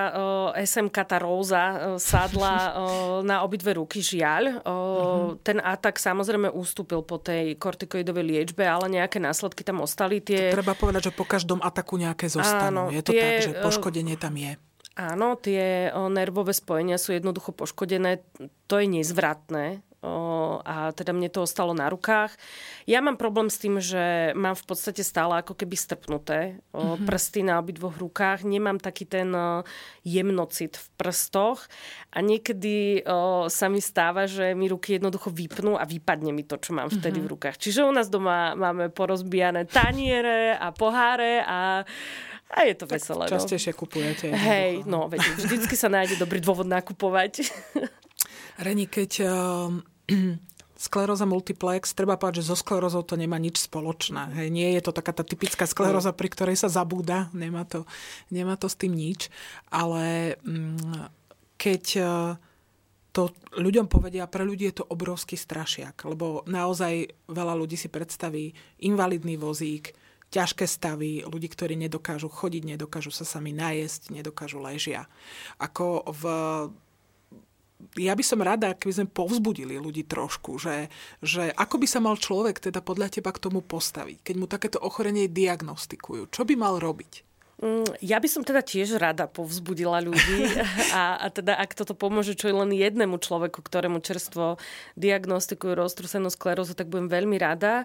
SMK, 0.53 0.97
tá 1.09 1.17
róza, 1.17 1.97
sadla 1.97 2.53
na 3.29 3.41
obidve 3.41 3.73
ruky, 3.73 4.05
žiaľ. 4.05 4.61
Uh-huh. 4.61 5.41
Ten 5.41 5.57
atak 5.57 5.97
samozrejme 5.97 6.53
ústupil 6.53 7.01
po 7.01 7.17
tej 7.17 7.57
kortikoidovej 7.57 8.25
liečbe, 8.29 8.61
ale 8.61 8.93
nejaké 8.93 9.17
následky 9.17 9.65
tam 9.65 9.81
ostali. 9.81 10.21
Tie... 10.21 10.53
To 10.53 10.61
treba 10.61 10.77
povedať, 10.77 11.09
že 11.09 11.13
po 11.17 11.25
každom 11.25 11.65
ataku 11.65 11.97
nejaké 11.97 12.29
zostanú. 12.29 12.89
Áno, 12.89 12.93
je 12.93 13.01
to 13.01 13.09
tie, 13.09 13.21
tak, 13.21 13.33
že 13.41 13.51
poškodenie 13.57 14.21
tam 14.21 14.37
je. 14.37 14.53
Áno, 14.93 15.33
tie 15.41 15.89
nervové 15.89 16.53
spojenia 16.53 17.01
sú 17.01 17.17
jednoducho 17.17 17.49
poškodené. 17.49 18.21
To 18.69 18.77
je 18.77 18.85
nezvratné 18.85 19.81
a 20.67 20.91
teda 20.91 21.15
mne 21.15 21.31
to 21.31 21.47
ostalo 21.47 21.71
na 21.71 21.87
rukách. 21.87 22.35
Ja 22.83 22.99
mám 22.99 23.15
problém 23.15 23.47
s 23.47 23.55
tým, 23.55 23.79
že 23.79 24.35
mám 24.35 24.51
v 24.51 24.67
podstate 24.67 24.99
stále 24.99 25.39
ako 25.39 25.55
keby 25.55 25.79
strpnuté 25.79 26.59
mm-hmm. 26.75 27.07
prsty 27.07 27.47
na 27.47 27.55
obidvoch 27.63 27.95
rukách. 27.95 28.43
Nemám 28.43 28.83
taký 28.83 29.07
ten 29.07 29.31
jemnocit 30.03 30.75
v 30.75 30.87
prstoch 30.99 31.71
a 32.11 32.19
niekedy 32.19 33.07
sa 33.47 33.65
mi 33.71 33.79
stáva, 33.79 34.27
že 34.27 34.51
mi 34.51 34.67
ruky 34.67 34.99
jednoducho 34.99 35.31
vypnú 35.31 35.79
a 35.79 35.87
vypadne 35.87 36.35
mi 36.35 36.43
to, 36.43 36.59
čo 36.59 36.75
mám 36.75 36.91
vtedy 36.91 37.23
mm-hmm. 37.23 37.31
v 37.31 37.33
rukách. 37.39 37.55
Čiže 37.63 37.87
u 37.87 37.91
nás 37.95 38.11
doma 38.11 38.59
máme 38.59 38.91
porozbijané 38.91 39.71
taniere 39.71 40.59
a 40.59 40.75
poháre 40.75 41.47
a 41.47 41.87
a 42.53 42.69
je 42.69 42.75
to 42.77 42.85
tak 42.85 43.01
veselé. 43.01 43.25
No. 43.25 43.33
Častejšie 43.33 43.73
no. 43.73 43.79
kupujete. 43.81 44.25
Hej, 44.29 44.85
no, 44.85 45.09
veď 45.09 45.21
vždycky 45.41 45.73
sa 45.73 45.89
nájde 45.89 46.21
dobrý 46.21 46.37
dôvod 46.37 46.69
nakupovať. 46.69 47.49
Reni, 48.65 48.85
keď 48.85 49.11
uh, 49.25 49.73
skleróza 50.85 51.25
multiplex, 51.25 51.97
treba 51.97 52.19
povedať, 52.21 52.45
že 52.45 52.53
so 52.53 52.57
sklerózou 52.59 53.01
to 53.01 53.17
nemá 53.17 53.41
nič 53.41 53.65
spoločné. 53.65 54.37
Hej, 54.37 54.47
nie 54.53 54.69
je 54.77 54.81
to 54.85 54.93
taká 54.93 55.17
tá 55.17 55.25
typická 55.25 55.65
skleróza, 55.65 56.13
pri 56.13 56.29
ktorej 56.29 56.57
sa 56.61 56.69
zabúda, 56.69 57.33
nemá 57.33 57.65
to, 57.65 57.89
nemá 58.29 58.53
to 58.53 58.69
s 58.69 58.77
tým 58.77 58.93
nič, 58.93 59.33
ale 59.73 60.37
um, 60.45 60.77
keď 61.57 61.83
uh, 61.97 62.07
to 63.13 63.29
ľuďom 63.61 63.85
povedia, 63.85 64.25
pre 64.25 64.41
ľudí 64.41 64.67
je 64.73 64.81
to 64.81 64.89
obrovský 64.89 65.37
strašiak, 65.37 66.01
lebo 66.03 66.41
naozaj 66.49 67.13
veľa 67.29 67.53
ľudí 67.53 67.77
si 67.77 67.87
predstaví 67.87 68.51
invalidný 68.81 69.37
vozík, 69.37 69.93
ťažké 70.33 70.65
stavy, 70.65 71.21
ľudí, 71.29 71.45
ktorí 71.53 71.77
nedokážu 71.77 72.25
chodiť, 72.25 72.73
nedokážu 72.73 73.13
sa 73.13 73.21
sami 73.21 73.53
najesť, 73.53 74.09
nedokážu 74.09 74.57
ležia. 74.57 75.05
Ako 75.61 76.09
v 76.09 76.23
ja 77.99 78.15
by 78.15 78.23
som 78.23 78.39
rada, 78.39 78.71
keby 78.73 78.93
sme 78.95 79.11
povzbudili 79.11 79.75
ľudí 79.75 80.07
trošku, 80.07 80.55
že, 80.55 80.87
že 81.19 81.51
ako 81.51 81.83
by 81.83 81.87
sa 81.87 81.99
mal 81.99 82.15
človek 82.15 82.63
teda 82.63 82.79
podľa 82.79 83.19
teba 83.19 83.35
k 83.35 83.43
tomu 83.43 83.59
postaviť, 83.59 84.23
keď 84.23 84.35
mu 84.39 84.47
takéto 84.47 84.79
ochorenie 84.79 85.27
diagnostikujú. 85.27 86.31
Čo 86.31 86.47
by 86.47 86.55
mal 86.55 86.79
robiť? 86.79 87.33
Mm, 87.59 87.85
ja 88.01 88.17
by 88.17 88.27
som 88.27 88.41
teda 88.41 88.65
tiež 88.65 88.97
rada 88.97 89.29
povzbudila 89.29 90.01
ľudí 90.01 90.57
a, 90.97 91.21
a 91.21 91.27
teda 91.29 91.59
ak 91.59 91.75
toto 91.77 91.93
pomôže 91.93 92.33
čo 92.33 92.49
je 92.49 92.55
len 92.55 92.71
jednému 92.73 93.19
človeku, 93.19 93.61
ktorému 93.61 93.99
čerstvo 93.99 94.57
diagnostikujú 94.97 95.77
roztrusenú 95.77 96.31
sklerózu, 96.33 96.73
tak 96.73 96.89
budem 96.89 97.11
veľmi 97.11 97.37
rada. 97.37 97.83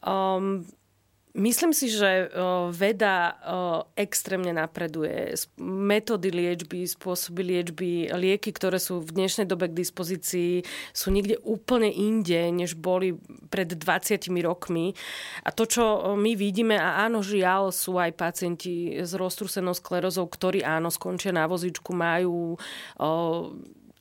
Um, 0.00 0.64
Myslím 1.32 1.72
si, 1.72 1.88
že 1.88 2.28
veda 2.76 3.40
extrémne 3.96 4.52
napreduje. 4.52 5.32
Metódy 5.56 6.28
liečby, 6.28 6.84
spôsoby 6.84 7.40
liečby, 7.40 8.12
lieky, 8.12 8.52
ktoré 8.52 8.76
sú 8.76 9.00
v 9.00 9.16
dnešnej 9.16 9.48
dobe 9.48 9.72
k 9.72 9.80
dispozícii, 9.80 10.60
sú 10.92 11.08
niekde 11.08 11.40
úplne 11.40 11.88
inde, 11.88 12.52
než 12.52 12.76
boli 12.76 13.16
pred 13.48 13.64
20 13.64 14.28
rokmi. 14.44 14.92
A 15.40 15.56
to, 15.56 15.64
čo 15.64 16.12
my 16.20 16.36
vidíme, 16.36 16.76
a 16.76 17.08
áno, 17.08 17.24
žiaľ, 17.24 17.72
sú 17.72 17.96
aj 17.96 18.12
pacienti 18.12 19.00
s 19.00 19.16
roztrusenou 19.16 19.72
sklerozou, 19.72 20.28
ktorí 20.28 20.60
áno, 20.60 20.92
skončia 20.92 21.32
na 21.32 21.48
vozičku, 21.48 21.96
majú 21.96 22.60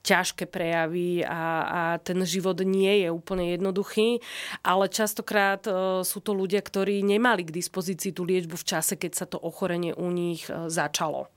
ťažké 0.02 0.50
prejavy 0.50 1.22
a, 1.22 1.42
a 1.62 1.82
ten 2.02 2.18
život 2.26 2.58
nie 2.66 3.06
je 3.06 3.10
úplne 3.14 3.54
jednoduchý, 3.54 4.18
ale 4.66 4.90
častokrát 4.90 5.62
e, 5.70 6.02
sú 6.02 6.20
to 6.26 6.34
ľudia, 6.34 6.62
ktorí 6.62 7.06
nemali 7.06 7.46
k 7.46 7.56
dispozícii 7.56 8.12
tú 8.12 8.26
liečbu 8.26 8.58
v 8.58 8.68
čase, 8.68 8.98
keď 8.98 9.12
sa 9.14 9.26
to 9.30 9.38
ochorenie 9.38 9.94
u 9.94 10.10
nich 10.10 10.50
e, 10.50 10.70
začalo. 10.74 11.30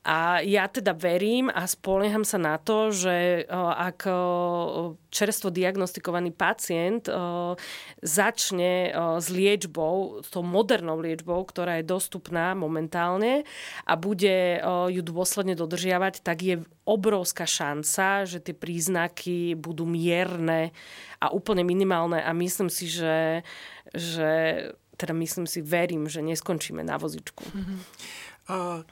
A 0.00 0.40
ja 0.40 0.64
teda 0.64 0.96
verím 0.96 1.52
a 1.52 1.68
spolieham 1.68 2.24
sa 2.24 2.40
na 2.40 2.56
to, 2.56 2.88
že 2.88 3.44
ak 3.52 4.08
čerstvo 5.12 5.52
diagnostikovaný 5.52 6.32
pacient 6.32 7.04
začne 8.00 8.72
s 9.20 9.26
liečbou, 9.28 10.24
s 10.24 10.32
tou 10.32 10.40
modernou 10.40 10.96
liečbou, 10.96 11.44
ktorá 11.44 11.76
je 11.78 11.90
dostupná 11.92 12.56
momentálne 12.56 13.44
a 13.84 13.92
bude 14.00 14.64
ju 14.88 15.02
dôsledne 15.04 15.52
dodržiavať, 15.52 16.24
tak 16.24 16.48
je 16.48 16.64
obrovská 16.88 17.44
šanca, 17.44 18.24
že 18.24 18.40
tie 18.40 18.56
príznaky 18.56 19.52
budú 19.52 19.84
mierne 19.84 20.72
a 21.20 21.28
úplne 21.28 21.60
minimálne 21.60 22.24
a 22.24 22.32
myslím 22.32 22.72
si, 22.72 22.88
že, 22.88 23.44
že 23.92 24.30
teda 24.96 25.12
myslím 25.16 25.48
si, 25.48 25.60
verím, 25.64 26.08
že 26.08 26.24
neskončíme 26.24 26.84
na 26.84 27.00
vozičku. 27.00 27.44
Mm-hmm. 27.44 27.78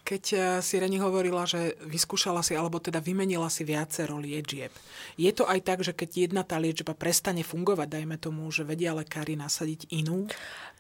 Keď 0.07 0.25
e, 0.33 0.39
si 0.63 0.75
Reni 0.79 1.03
hovorila, 1.03 1.43
že 1.43 1.75
vyskúšala 1.83 2.47
si, 2.47 2.55
alebo 2.55 2.79
teda 2.79 3.03
vymenila 3.03 3.51
si 3.51 3.67
viacero 3.67 4.15
liečieb, 4.21 4.71
je 5.19 5.31
to 5.35 5.49
aj 5.51 5.61
tak, 5.67 5.79
že 5.83 5.97
keď 5.97 6.31
jedna 6.31 6.43
tá 6.47 6.63
liečba 6.63 6.95
prestane 6.95 7.43
fungovať, 7.43 7.89
dajme 7.99 8.17
tomu, 8.23 8.47
že 8.55 8.63
vedia 8.63 8.95
lekári 8.95 9.35
nasadiť 9.35 9.91
inú? 9.91 10.31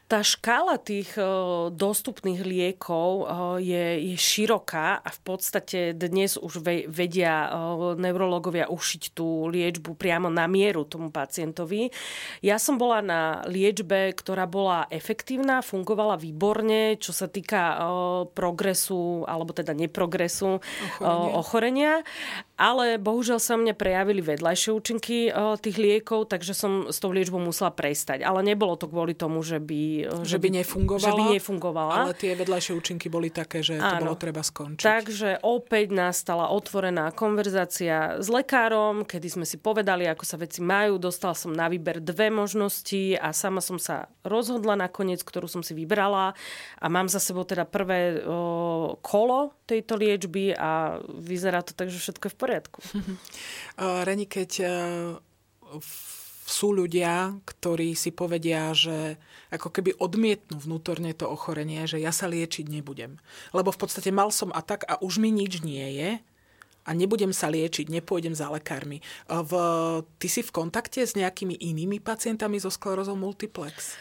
Tá 0.08 0.24
škála 0.24 0.80
tých 0.80 1.20
dostupných 1.76 2.40
liekov 2.40 3.28
je, 3.60 4.08
je 4.08 4.16
široká 4.16 5.04
a 5.04 5.08
v 5.12 5.20
podstate 5.20 5.92
dnes 5.92 6.40
už 6.40 6.64
vedia 6.88 7.52
neurologovia 7.92 8.72
ušiť 8.72 9.12
tú 9.12 9.52
liečbu 9.52 10.00
priamo 10.00 10.32
na 10.32 10.48
mieru 10.48 10.88
tomu 10.88 11.12
pacientovi. 11.12 11.92
Ja 12.40 12.56
som 12.56 12.80
bola 12.80 13.04
na 13.04 13.44
liečbe, 13.44 14.16
ktorá 14.16 14.48
bola 14.48 14.88
efektívna, 14.88 15.60
fungovala 15.60 16.16
výborne, 16.16 16.96
čo 16.96 17.12
sa 17.12 17.28
týka 17.28 17.76
progresu, 18.32 19.28
alebo 19.28 19.52
teda 19.52 19.76
neprogresu 19.76 20.56
ochorenia, 21.04 21.36
ochorenia 21.36 21.94
ale 22.58 22.98
bohužiaľ 22.98 23.38
sa 23.38 23.54
mne 23.54 23.70
prejavili 23.76 24.18
vedľajšie 24.18 24.70
účinky 24.74 25.30
tých 25.62 25.76
liekov, 25.78 26.26
takže 26.26 26.56
som 26.56 26.90
s 26.90 26.98
tou 26.98 27.14
liečbou 27.14 27.38
musela 27.38 27.70
prestať. 27.70 28.26
Ale 28.26 28.42
nebolo 28.42 28.74
to 28.74 28.90
kvôli 28.90 29.14
tomu, 29.14 29.46
že 29.46 29.62
by 29.62 29.97
že 30.06 30.38
by 30.38 30.48
nefungovala. 30.62 31.02
Že 31.02 31.12
by 31.16 31.24
nefungovala. 31.34 31.94
Ale 32.06 32.14
tie 32.14 32.36
vedľajšie 32.36 32.72
účinky 32.76 33.06
boli 33.10 33.32
také, 33.32 33.64
že 33.64 33.80
to 33.80 33.94
bolo 33.98 34.14
treba 34.14 34.44
skončiť. 34.44 34.84
Takže 34.84 35.30
opäť 35.42 35.96
nastala 35.96 36.52
otvorená 36.52 37.10
konverzácia 37.10 38.20
s 38.20 38.28
lekárom, 38.28 39.02
kedy 39.08 39.28
sme 39.40 39.46
si 39.48 39.56
povedali, 39.58 40.04
ako 40.06 40.24
sa 40.26 40.36
veci 40.36 40.60
majú. 40.60 41.00
Dostala 41.00 41.34
som 41.34 41.50
na 41.50 41.66
výber 41.66 41.98
dve 42.04 42.28
možnosti 42.28 43.16
a 43.18 43.32
sama 43.34 43.64
som 43.64 43.80
sa 43.80 44.12
rozhodla 44.26 44.76
nakoniec, 44.76 45.24
ktorú 45.24 45.48
som 45.48 45.64
si 45.64 45.72
vybrala 45.72 46.36
a 46.78 46.86
mám 46.86 47.08
za 47.08 47.18
sebou 47.18 47.48
teda 47.48 47.64
prvé 47.64 48.20
o, 48.22 48.98
kolo 49.00 49.56
tejto 49.64 49.96
liečby 49.96 50.52
a 50.52 51.00
vyzerá 51.06 51.64
to 51.64 51.72
tak, 51.72 51.88
že 51.88 52.00
všetko 52.00 52.28
je 52.28 52.32
v 52.34 52.38
poriadku. 52.38 52.78
Reni, 54.06 54.26
keď 54.28 54.50
sú 56.48 56.72
ľudia, 56.72 57.36
ktorí 57.44 57.92
si 57.92 58.08
povedia, 58.08 58.72
že 58.72 59.20
ako 59.52 59.68
keby 59.68 60.00
odmietnú 60.00 60.56
vnútorne 60.56 61.12
to 61.12 61.28
ochorenie, 61.28 61.84
že 61.84 62.00
ja 62.00 62.08
sa 62.08 62.24
liečiť 62.24 62.72
nebudem. 62.72 63.20
Lebo 63.52 63.68
v 63.68 63.80
podstate 63.84 64.08
mal 64.08 64.32
som 64.32 64.48
atak 64.56 64.88
a 64.88 64.96
už 65.04 65.20
mi 65.20 65.28
nič 65.28 65.60
nie 65.60 65.84
je 66.00 66.10
a 66.88 66.90
nebudem 66.96 67.36
sa 67.36 67.52
liečiť, 67.52 67.92
nepôjdem 67.92 68.32
za 68.32 68.48
lekármi. 68.48 69.04
V, 69.28 69.52
ty 70.16 70.26
si 70.32 70.40
v 70.40 70.48
kontakte 70.48 71.04
s 71.04 71.12
nejakými 71.12 71.60
inými 71.60 72.00
pacientami 72.00 72.56
so 72.56 72.72
sklerózou 72.72 73.12
multiplex? 73.12 73.92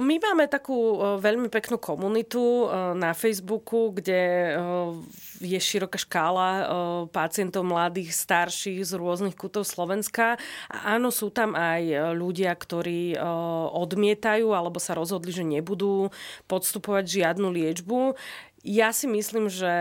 My 0.00 0.16
máme 0.18 0.50
takú 0.50 0.98
veľmi 1.22 1.46
peknú 1.46 1.78
komunitu 1.78 2.66
na 2.98 3.14
Facebooku, 3.14 3.94
kde 3.94 4.52
je 5.38 5.60
široká 5.60 5.94
škála 5.94 6.50
pacientov 7.14 7.62
mladých, 7.62 8.10
starších 8.12 8.82
z 8.82 8.92
rôznych 8.98 9.38
kútov 9.38 9.62
Slovenska. 9.62 10.36
A 10.68 10.98
áno, 10.98 11.14
sú 11.14 11.30
tam 11.30 11.54
aj 11.54 12.14
ľudia, 12.18 12.50
ktorí 12.50 13.14
odmietajú 13.70 14.50
alebo 14.50 14.82
sa 14.82 14.98
rozhodli, 14.98 15.30
že 15.30 15.46
nebudú 15.46 16.10
podstupovať 16.50 17.22
žiadnu 17.22 17.48
liečbu. 17.54 18.18
Ja 18.64 18.96
si 18.96 19.04
myslím, 19.04 19.52
že, 19.52 19.76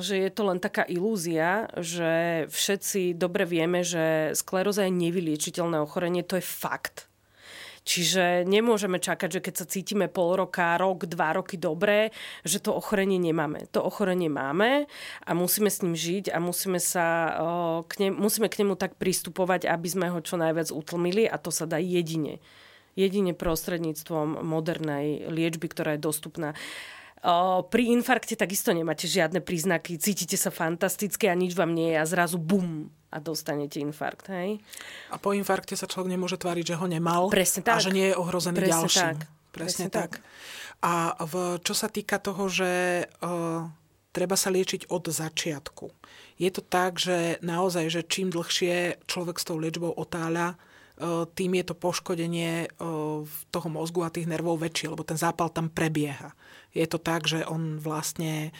že 0.00 0.16
je 0.16 0.30
to 0.32 0.48
len 0.48 0.56
taká 0.56 0.82
ilúzia, 0.88 1.68
že 1.76 2.44
všetci 2.48 3.14
dobre 3.20 3.44
vieme, 3.44 3.84
že 3.84 4.32
skleróza 4.32 4.88
je 4.88 4.96
nevyliečiteľné 4.96 5.76
ochorenie, 5.84 6.24
to 6.24 6.40
je 6.40 6.44
fakt. 6.44 7.04
Čiže 7.84 8.48
nemôžeme 8.48 8.96
čakať, 8.96 9.28
že 9.28 9.40
keď 9.44 9.54
sa 9.60 9.66
cítime 9.68 10.08
pol 10.08 10.40
roka, 10.40 10.80
rok, 10.80 11.04
dva 11.04 11.36
roky 11.36 11.60
dobre, 11.60 12.16
že 12.40 12.56
to 12.56 12.72
ochorenie 12.72 13.20
nemáme. 13.20 13.68
To 13.76 13.84
ochorenie 13.84 14.32
máme 14.32 14.88
a 15.20 15.30
musíme 15.36 15.68
s 15.68 15.84
ním 15.84 15.92
žiť 15.92 16.32
a 16.32 16.40
musíme, 16.40 16.80
sa, 16.80 17.36
k 17.84 17.92
ne, 18.00 18.08
musíme 18.08 18.48
k 18.48 18.64
nemu 18.64 18.80
tak 18.80 18.96
pristupovať, 18.96 19.68
aby 19.68 19.84
sme 19.84 20.08
ho 20.08 20.24
čo 20.24 20.40
najviac 20.40 20.72
utlmili 20.72 21.28
a 21.28 21.36
to 21.36 21.52
sa 21.52 21.68
dá 21.68 21.76
jedine. 21.76 22.40
Jedine 22.96 23.36
prostredníctvom 23.36 24.40
modernej 24.40 25.28
liečby, 25.28 25.68
ktorá 25.68 26.00
je 26.00 26.08
dostupná. 26.08 26.56
Pri 27.68 27.82
infarkte 27.92 28.36
takisto 28.36 28.72
nemáte 28.72 29.08
žiadne 29.08 29.44
príznaky, 29.44 30.00
cítite 30.00 30.40
sa 30.40 30.48
fantasticky 30.48 31.28
a 31.28 31.36
nič 31.36 31.52
vám 31.52 31.72
nie 31.72 31.92
je 31.92 32.00
a 32.00 32.08
zrazu 32.08 32.40
bum 32.40 32.88
a 33.14 33.22
dostanete 33.22 33.78
infarkt. 33.78 34.26
Hej? 34.26 34.58
A 35.14 35.16
po 35.22 35.30
infarkte 35.30 35.78
sa 35.78 35.86
človek 35.86 36.10
nemôže 36.10 36.34
tváriť, 36.34 36.74
že 36.74 36.78
ho 36.82 36.86
nemal 36.90 37.30
Presne 37.30 37.62
tak. 37.62 37.78
a 37.78 37.82
že 37.82 37.94
nie 37.94 38.10
je 38.10 38.18
ohrozený 38.18 38.58
Presne 38.58 38.74
ďalším. 38.74 39.06
Tak. 39.06 39.18
Presne, 39.22 39.54
Presne 39.54 39.86
tak. 39.86 40.10
tak. 40.18 40.26
A 40.82 41.14
v, 41.22 41.62
čo 41.62 41.72
sa 41.78 41.86
týka 41.86 42.18
toho, 42.18 42.50
že 42.50 43.06
uh, 43.06 43.70
treba 44.10 44.34
sa 44.34 44.50
liečiť 44.50 44.90
od 44.90 45.06
začiatku. 45.10 45.86
Je 46.42 46.50
to 46.50 46.62
tak, 46.62 46.98
že 46.98 47.38
naozaj, 47.42 47.86
že 47.90 48.02
čím 48.02 48.34
dlhšie 48.34 49.06
človek 49.06 49.38
s 49.38 49.46
tou 49.46 49.58
liečbou 49.58 49.94
otáľa, 49.94 50.58
tým 51.34 51.58
je 51.58 51.64
to 51.66 51.74
poškodenie 51.74 52.70
toho 53.50 53.68
mozgu 53.70 54.06
a 54.06 54.14
tých 54.14 54.30
nervov 54.30 54.62
väčšie, 54.62 54.94
lebo 54.94 55.02
ten 55.02 55.18
zápal 55.18 55.50
tam 55.50 55.66
prebieha. 55.66 56.30
Je 56.70 56.86
to 56.86 57.02
tak, 57.02 57.26
že 57.26 57.42
on 57.46 57.82
vlastne, 57.82 58.54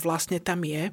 vlastne 0.00 0.36
tam 0.36 0.60
je. 0.68 0.92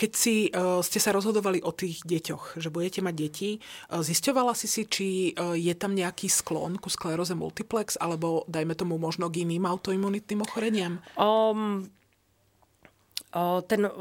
Keď 0.00 0.12
si, 0.16 0.48
ste 0.56 0.96
sa 0.96 1.12
rozhodovali 1.12 1.60
o 1.60 1.76
tých 1.76 2.00
deťoch, 2.08 2.56
že 2.56 2.72
budete 2.72 3.04
mať 3.04 3.14
deti, 3.20 3.50
zisťovala 3.92 4.56
si 4.56 4.64
si, 4.64 4.88
či 4.88 5.36
je 5.36 5.74
tam 5.76 5.92
nejaký 5.92 6.24
sklon 6.32 6.80
ku 6.80 6.88
skleróze 6.88 7.36
multiplex, 7.36 8.00
alebo 8.00 8.48
dajme 8.48 8.72
tomu 8.72 8.96
možno 8.96 9.28
k 9.28 9.44
iným 9.44 9.68
autoimunitným 9.68 10.40
ochoreniam? 10.40 11.04
Um, 11.20 11.92
o, 13.36 13.60
ten 13.60 13.92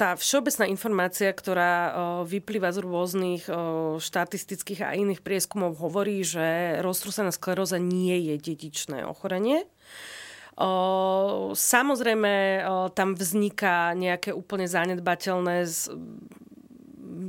tá 0.00 0.16
všeobecná 0.18 0.66
informácia, 0.66 1.30
ktorá 1.30 1.94
vyplýva 2.26 2.74
z 2.74 2.82
rôznych 2.82 3.44
štatistických 4.02 4.80
a 4.82 4.96
iných 4.98 5.22
prieskumov, 5.22 5.78
hovorí, 5.78 6.24
že 6.26 6.80
roztrúsená 6.82 7.30
skleróza 7.30 7.78
nie 7.78 8.32
je 8.32 8.34
dedičné 8.40 9.06
ochorenie. 9.06 9.62
Samozrejme, 11.52 12.34
tam 12.92 13.08
vzniká 13.16 13.96
nejaké 13.96 14.36
úplne 14.36 14.68
zanedbateľné 14.68 15.64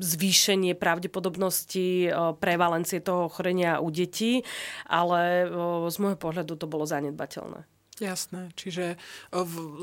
zvýšenie 0.03 0.75
pravdepodobnosti 0.75 2.11
prevalencie 2.43 2.99
toho 2.99 3.31
ochorenia 3.31 3.79
u 3.79 3.87
detí, 3.87 4.43
ale 4.87 5.47
z 5.87 5.95
môjho 6.03 6.19
pohľadu 6.19 6.59
to 6.59 6.67
bolo 6.67 6.83
zanedbateľné. 6.83 7.63
Jasné, 8.01 8.49
čiže 8.57 8.97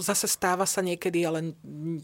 zase 0.02 0.26
stáva 0.26 0.67
sa 0.67 0.83
niekedy, 0.83 1.23
ale 1.23 1.55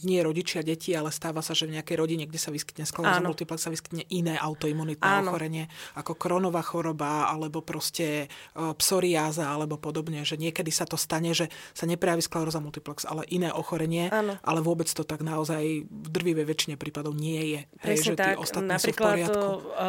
nie 0.06 0.22
rodičia 0.22 0.62
deti, 0.62 0.94
ale 0.94 1.10
stáva 1.10 1.42
sa, 1.42 1.50
že 1.50 1.66
v 1.66 1.74
nejakej 1.74 1.98
rodine, 1.98 2.30
kde 2.30 2.38
sa 2.38 2.54
vyskytne 2.54 2.86
skleróza 2.86 3.18
multiplex, 3.26 3.66
sa 3.66 3.74
vyskytne 3.74 4.06
iné 4.14 4.38
autoimunitné 4.38 5.02
Áno. 5.02 5.34
ochorenie, 5.34 5.66
ako 5.98 6.14
kronová 6.14 6.62
choroba, 6.62 7.26
alebo 7.26 7.58
proste 7.58 8.30
psoriáza, 8.54 9.50
alebo 9.50 9.82
podobne, 9.82 10.22
že 10.22 10.38
niekedy 10.38 10.70
sa 10.70 10.86
to 10.86 10.94
stane, 10.94 11.34
že 11.34 11.50
sa 11.74 11.90
neprejaví 11.90 12.22
skleróza 12.22 12.62
multiplex, 12.62 13.02
ale 13.02 13.26
iné 13.26 13.50
ochorenie, 13.50 14.06
Áno. 14.14 14.38
ale 14.46 14.62
vôbec 14.62 14.86
to 14.86 15.02
tak 15.02 15.26
naozaj 15.26 15.90
v 15.90 16.08
drvivej 16.14 16.46
väčšine 16.46 16.74
prípadov 16.78 17.18
nie 17.18 17.58
je. 17.58 17.60
Presne 17.82 17.90
Hej, 17.90 17.98
že 17.98 18.14
tak, 18.14 18.38
napríklad 18.62 19.16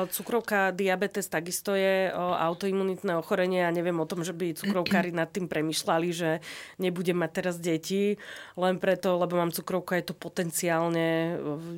cukrovka, 0.09 0.73
diabetes 0.73 1.29
takisto 1.29 1.77
je 1.77 2.09
autoimunitné 2.17 3.13
ochorenie 3.13 3.61
a 3.61 3.69
neviem 3.69 4.01
o 4.01 4.09
tom, 4.09 4.25
že 4.25 4.33
by 4.33 4.57
cukrovkári 4.57 5.13
nad 5.13 5.29
tým 5.29 5.45
premyšľali 5.45 6.06
povedali, 6.07 6.15
že 6.15 6.29
nebudem 6.79 7.17
mať 7.19 7.31
teraz 7.33 7.55
deti, 7.59 8.15
len 8.55 8.79
preto, 8.79 9.19
lebo 9.19 9.35
mám 9.35 9.51
cukrovku, 9.51 9.95
je 9.95 10.07
to 10.07 10.15
potenciálne 10.15 11.07
e, 11.07 11.33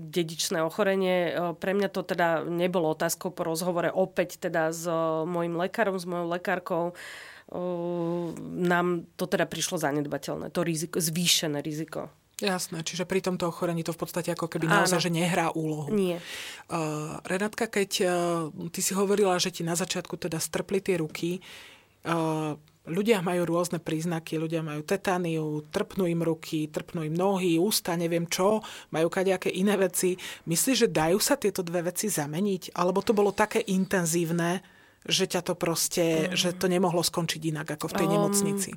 dedičné 0.09 0.61
ochorenie. 0.61 1.17
E, 1.29 1.57
pre 1.57 1.73
mňa 1.73 1.89
to 1.89 2.01
teda 2.05 2.45
nebolo 2.45 2.93
otázkou 2.93 3.33
po 3.33 3.45
rozhovore 3.45 3.89
opäť 3.89 4.37
teda 4.37 4.69
s 4.69 4.85
e, 4.85 4.93
mojim 5.25 5.57
lekárom, 5.57 5.97
s 5.97 6.05
mojou 6.05 6.29
lekárkou 6.29 6.85
nám 8.61 9.09
to 9.17 9.25
teda 9.25 9.49
prišlo 9.49 9.81
zanedbateľné, 9.81 10.53
to 10.53 10.61
riziko, 10.61 11.01
zvýšené 11.01 11.65
riziko. 11.65 12.13
Jasné, 12.37 12.85
čiže 12.85 13.09
pri 13.09 13.25
tomto 13.25 13.49
ochorení 13.49 13.81
to 13.81 13.89
v 13.89 14.05
podstate 14.05 14.29
ako 14.37 14.45
keby 14.45 14.69
Áno. 14.69 14.85
naozaj, 14.85 15.01
že 15.01 15.09
nehrá 15.09 15.49
úlohu. 15.57 15.89
Nie. 15.89 16.21
Uh, 16.69 17.17
Renátka, 17.25 17.65
keď 17.65 17.91
uh, 18.05 18.11
ty 18.69 18.85
si 18.85 18.93
hovorila, 18.93 19.41
že 19.41 19.49
ti 19.49 19.65
na 19.65 19.73
začiatku 19.73 20.13
teda 20.13 20.37
strpli 20.37 20.77
tie 20.77 21.01
ruky, 21.01 21.41
ľudia 22.89 23.21
majú 23.21 23.45
rôzne 23.45 23.77
príznaky, 23.77 24.41
ľudia 24.41 24.65
majú 24.65 24.81
tetániu, 24.81 25.63
trpnú 25.69 26.09
im 26.09 26.21
ruky, 26.25 26.67
trpnú 26.67 27.05
im 27.05 27.15
nohy, 27.15 27.61
ústa, 27.61 27.93
neviem 27.95 28.25
čo, 28.25 28.59
majú 28.89 29.07
kadejaké 29.07 29.53
iné 29.53 29.77
veci. 29.77 30.17
Myslíš, 30.49 30.87
že 30.87 30.89
dajú 30.89 31.21
sa 31.21 31.37
tieto 31.37 31.61
dve 31.61 31.85
veci 31.85 32.09
zameniť? 32.09 32.75
Alebo 32.75 33.05
to 33.05 33.13
bolo 33.13 33.31
také 33.31 33.61
intenzívne, 33.69 34.65
že 35.05 35.29
ťa 35.29 35.41
to 35.45 35.53
proste, 35.55 36.33
um, 36.33 36.35
že 36.35 36.51
to 36.57 36.67
nemohlo 36.67 36.99
skončiť 36.99 37.41
inak 37.55 37.79
ako 37.79 37.87
v 37.87 37.97
tej 38.03 38.07
um, 38.09 38.13
nemocnici? 38.19 38.71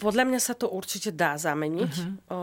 Podľa 0.00 0.24
mňa 0.24 0.40
sa 0.40 0.56
to 0.56 0.72
určite 0.72 1.12
dá 1.12 1.36
zameniť. 1.36 1.92
Uh-huh. 1.92 2.32
O, 2.32 2.40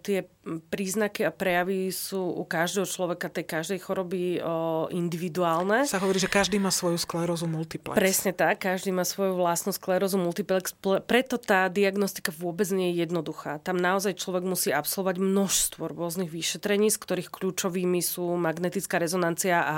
tie 0.00 0.24
príznaky 0.44 1.24
a 1.24 1.32
prejavy 1.32 1.88
sú 1.92 2.20
u 2.20 2.44
každého 2.44 2.84
človeka, 2.84 3.32
tej 3.32 3.44
každej 3.44 3.78
choroby 3.80 4.40
o, 4.40 4.88
individuálne. 4.92 5.84
Sa 5.84 6.00
hovorí, 6.00 6.16
že 6.20 6.32
každý 6.32 6.56
má 6.56 6.72
svoju 6.72 6.96
sklerózu 7.00 7.48
multiplex. 7.48 7.96
Presne 7.96 8.32
tak, 8.32 8.64
každý 8.64 8.92
má 8.92 9.04
svoju 9.04 9.36
vlastnú 9.36 9.72
sklerózu 9.72 10.16
multiplex. 10.20 10.72
Preto 11.04 11.36
tá 11.36 11.68
diagnostika 11.68 12.32
vôbec 12.32 12.68
nie 12.72 12.92
je 12.92 13.04
jednoduchá. 13.04 13.60
Tam 13.60 13.76
naozaj 13.76 14.16
človek 14.16 14.44
musí 14.44 14.72
absolvovať 14.72 15.16
množstvo 15.20 15.92
rôznych 15.92 16.32
vyšetrení, 16.32 16.88
z 16.88 17.00
ktorých 17.00 17.28
kľúčovými 17.28 18.00
sú 18.00 18.24
magnetická 18.36 18.96
rezonancia 19.00 19.64
a 19.64 19.76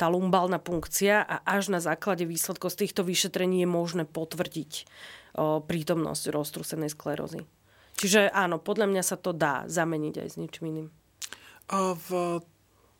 tá 0.00 0.08
lumbálna 0.08 0.60
punkcia 0.60 1.24
a 1.24 1.44
až 1.44 1.72
na 1.72 1.80
základe 1.80 2.24
výsledkov 2.24 2.72
z 2.72 2.86
týchto 2.86 3.04
vyšetrení 3.04 3.64
je 3.64 3.68
možné 3.68 4.04
potvrdiť 4.08 4.88
prítomnosť 5.40 6.32
roztrusenej 6.32 6.92
sklerózy. 6.92 7.44
Čiže 7.96 8.32
áno, 8.32 8.58
podľa 8.58 8.88
mňa 8.88 9.02
sa 9.04 9.16
to 9.16 9.30
dá 9.30 9.64
zameniť 9.68 10.14
aj 10.20 10.28
s 10.28 10.36
ničím 10.40 10.64
iným. 10.74 10.88
V, 11.72 12.08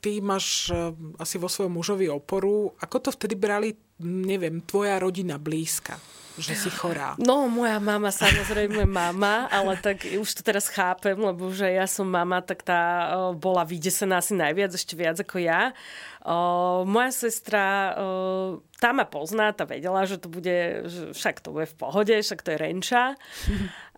ty 0.02 0.18
máš 0.18 0.68
e, 0.68 0.90
asi 1.22 1.38
vo 1.38 1.46
svojom 1.46 1.78
mužovi 1.78 2.10
oporu. 2.10 2.74
Ako 2.82 2.98
to 2.98 3.14
vtedy 3.14 3.38
brali, 3.38 3.78
neviem, 4.02 4.58
tvoja 4.66 4.98
rodina 4.98 5.38
blízka? 5.38 5.94
že 6.38 6.56
si 6.56 6.70
chorá. 6.72 7.12
No, 7.20 7.44
moja 7.44 7.76
mama, 7.76 8.08
samozrejme 8.08 8.88
mama, 8.88 9.52
ale 9.52 9.76
tak 9.76 10.08
už 10.08 10.40
to 10.40 10.40
teraz 10.40 10.72
chápem, 10.72 11.12
lebo 11.12 11.52
že 11.52 11.68
ja 11.68 11.84
som 11.84 12.08
mama, 12.08 12.40
tak 12.40 12.64
tá 12.64 13.12
bola 13.36 13.68
vydesená 13.68 14.24
asi 14.24 14.32
najviac, 14.32 14.72
ešte 14.72 14.96
viac 14.96 15.20
ako 15.20 15.44
ja. 15.44 15.76
O, 16.24 16.88
moja 16.88 17.12
sestra, 17.12 17.92
o, 17.98 18.64
tá 18.80 18.96
ma 18.96 19.04
pozná, 19.04 19.52
tá 19.52 19.68
vedela, 19.68 20.08
že 20.08 20.16
to 20.16 20.32
bude, 20.32 20.88
že 20.88 21.12
však 21.12 21.44
to 21.44 21.52
bude 21.52 21.68
v 21.68 21.76
pohode, 21.76 22.14
však 22.16 22.40
to 22.40 22.56
je 22.56 22.58
renča. 22.62 23.12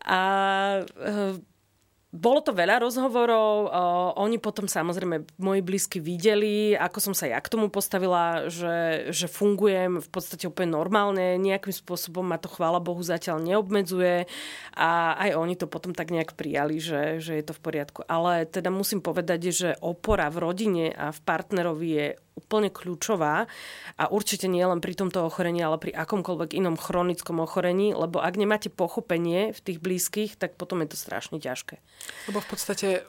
A 0.02 0.20
o, 0.82 1.38
bolo 2.14 2.38
to 2.38 2.54
veľa 2.54 2.78
rozhovorov, 2.78 3.66
o, 3.66 3.70
oni 4.22 4.38
potom 4.38 4.70
samozrejme 4.70 5.26
moji 5.42 5.60
blízky 5.66 5.98
videli, 5.98 6.78
ako 6.78 7.10
som 7.10 7.14
sa 7.14 7.26
ja 7.26 7.42
k 7.42 7.50
tomu 7.50 7.66
postavila, 7.74 8.46
že, 8.46 9.10
že 9.10 9.26
fungujem 9.26 9.98
v 9.98 10.08
podstate 10.14 10.46
úplne 10.46 10.78
normálne, 10.78 11.34
nejakým 11.42 11.74
spôsobom 11.74 12.22
ma 12.22 12.38
to 12.38 12.46
chvála 12.46 12.78
Bohu 12.78 13.02
zatiaľ 13.02 13.42
neobmedzuje 13.42 14.30
a 14.78 15.18
aj 15.18 15.30
oni 15.34 15.54
to 15.58 15.66
potom 15.66 15.90
tak 15.90 16.14
nejak 16.14 16.38
prijali, 16.38 16.78
že, 16.78 17.18
že 17.18 17.34
je 17.34 17.44
to 17.44 17.58
v 17.58 17.62
poriadku. 17.66 18.06
Ale 18.06 18.46
teda 18.46 18.70
musím 18.70 19.02
povedať, 19.02 19.50
že 19.50 19.68
opora 19.82 20.30
v 20.30 20.38
rodine 20.38 20.86
a 20.94 21.10
v 21.10 21.18
partnerovi 21.18 21.88
je 21.90 22.06
úplne 22.34 22.70
kľúčová 22.70 23.46
a 23.94 24.04
určite 24.10 24.50
nie 24.50 24.62
len 24.66 24.82
pri 24.82 24.98
tomto 24.98 25.22
ochorení, 25.22 25.62
ale 25.62 25.78
pri 25.78 25.94
akomkoľvek 25.94 26.50
inom 26.58 26.74
chronickom 26.74 27.38
ochorení, 27.38 27.94
lebo 27.94 28.18
ak 28.18 28.34
nemáte 28.34 28.68
pochopenie 28.68 29.54
v 29.54 29.60
tých 29.62 29.78
blízkych, 29.78 30.34
tak 30.34 30.58
potom 30.58 30.82
je 30.82 30.94
to 30.94 30.98
strašne 30.98 31.38
ťažké. 31.38 31.78
Lebo 32.30 32.38
v 32.42 32.48
podstate 32.50 33.06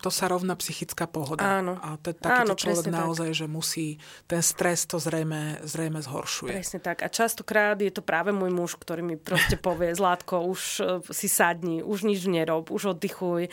to 0.00 0.08
sa 0.08 0.24
rovná 0.24 0.56
psychická 0.56 1.04
pohoda. 1.04 1.60
Áno. 1.60 1.76
A 1.84 2.00
to, 2.00 2.16
takýto 2.16 2.32
Áno, 2.48 2.54
človek 2.56 2.88
naozaj, 2.88 3.28
tak. 3.28 3.38
že 3.44 3.46
musí, 3.46 3.86
ten 4.24 4.40
stres 4.40 4.88
to 4.88 4.96
zrejme, 4.96 5.60
zrejme 5.68 6.00
zhoršuje. 6.00 6.48
Presne 6.56 6.80
tak. 6.80 7.04
A 7.04 7.12
častokrát 7.12 7.76
je 7.76 7.92
to 7.92 8.00
práve 8.00 8.32
môj 8.32 8.48
muž, 8.48 8.80
ktorý 8.80 9.04
mi 9.04 9.20
proste 9.20 9.60
povie, 9.68 9.92
Zlátko, 9.92 10.48
už 10.48 10.60
e, 10.80 10.84
si 11.12 11.28
sadni, 11.28 11.84
už 11.84 12.08
nič 12.08 12.24
nerob, 12.24 12.72
už 12.72 12.96
oddychuj. 12.96 13.52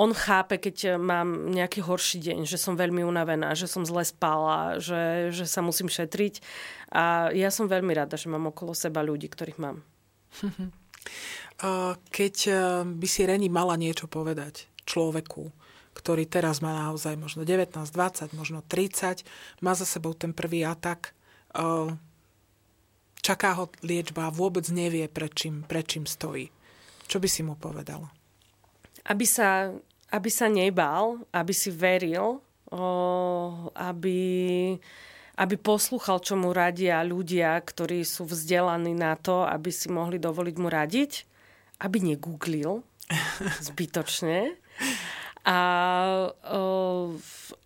On 0.00 0.16
chápe, 0.16 0.56
keď 0.56 0.96
mám 0.96 1.52
nejaký 1.52 1.84
horší 1.84 2.24
deň, 2.24 2.48
že 2.48 2.56
som 2.56 2.72
veľmi 2.72 3.04
unavená, 3.04 3.52
že 3.52 3.68
som 3.68 3.84
zle 3.84 4.00
spala, 4.00 4.80
že, 4.80 5.28
že 5.28 5.44
sa 5.44 5.60
musím 5.60 5.92
šetriť. 5.92 6.40
A 6.88 7.28
ja 7.36 7.52
som 7.52 7.68
veľmi 7.68 7.92
rada, 7.92 8.16
že 8.16 8.32
mám 8.32 8.48
okolo 8.48 8.72
seba 8.72 9.04
ľudí, 9.04 9.28
ktorých 9.28 9.60
mám. 9.60 9.84
Keď 12.16 12.36
e, 12.48 12.52
by 12.96 13.06
si 13.12 13.28
Reni 13.28 13.52
mala 13.52 13.76
niečo 13.76 14.08
povedať 14.08 14.72
človeku, 14.84 15.50
ktorý 15.94 16.26
teraz 16.26 16.58
má 16.64 16.74
naozaj 16.74 17.14
možno 17.18 17.46
19, 17.46 17.74
20, 17.76 18.34
možno 18.34 18.60
30, 18.66 19.24
má 19.62 19.72
za 19.76 19.86
sebou 19.86 20.12
ten 20.16 20.34
prvý 20.34 20.66
atak, 20.66 21.14
e, 21.54 21.94
čaká 23.22 23.56
ho 23.58 23.70
liečba 23.84 24.28
a 24.28 24.34
vôbec 24.34 24.66
nevie, 24.70 25.06
pred 25.08 25.32
čím, 25.32 25.62
pred 25.64 25.86
čím 25.86 26.04
stojí. 26.04 26.50
Čo 27.04 27.20
by 27.20 27.28
si 27.28 27.42
mu 27.46 27.54
povedala? 27.54 28.10
Aby 29.04 29.28
sa, 29.28 29.70
aby 30.10 30.30
sa 30.32 30.48
nebal, 30.48 31.20
aby 31.30 31.52
si 31.52 31.68
veril, 31.68 32.40
aby, 33.76 34.20
aby 35.38 35.54
poslúchal, 35.60 36.18
čo 36.24 36.34
mu 36.34 36.50
radia 36.50 37.04
ľudia, 37.06 37.54
ktorí 37.60 38.02
sú 38.02 38.26
vzdelaní 38.26 38.96
na 38.96 39.14
to, 39.14 39.46
aby 39.46 39.68
si 39.70 39.92
mohli 39.92 40.16
dovoliť 40.18 40.56
mu 40.58 40.68
radiť 40.72 41.12
aby 41.80 41.98
negooglil 42.14 42.80
zbytočne 43.68 44.54
a 45.44 45.56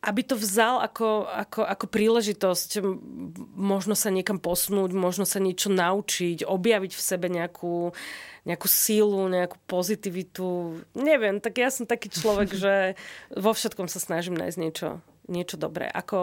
aby 0.02 0.20
to 0.26 0.34
vzal 0.34 0.82
ako, 0.82 1.30
ako, 1.30 1.60
ako 1.62 1.84
príležitosť 1.86 2.82
možno 3.54 3.94
sa 3.94 4.10
niekam 4.10 4.42
posunúť, 4.42 4.90
možno 4.98 5.22
sa 5.22 5.38
niečo 5.38 5.70
naučiť, 5.70 6.42
objaviť 6.42 6.92
v 6.98 7.02
sebe 7.02 7.30
nejakú, 7.30 7.94
nejakú 8.42 8.66
sílu, 8.66 9.30
nejakú 9.30 9.62
pozitivitu. 9.70 10.80
Neviem, 10.98 11.38
tak 11.38 11.62
ja 11.62 11.70
som 11.70 11.86
taký 11.86 12.10
človek, 12.10 12.50
že 12.50 12.74
vo 13.30 13.54
všetkom 13.54 13.86
sa 13.86 14.02
snažím 14.02 14.34
nájsť 14.34 14.58
niečo, 14.58 14.98
niečo 15.30 15.54
dobré. 15.54 15.86
Ako 15.86 16.18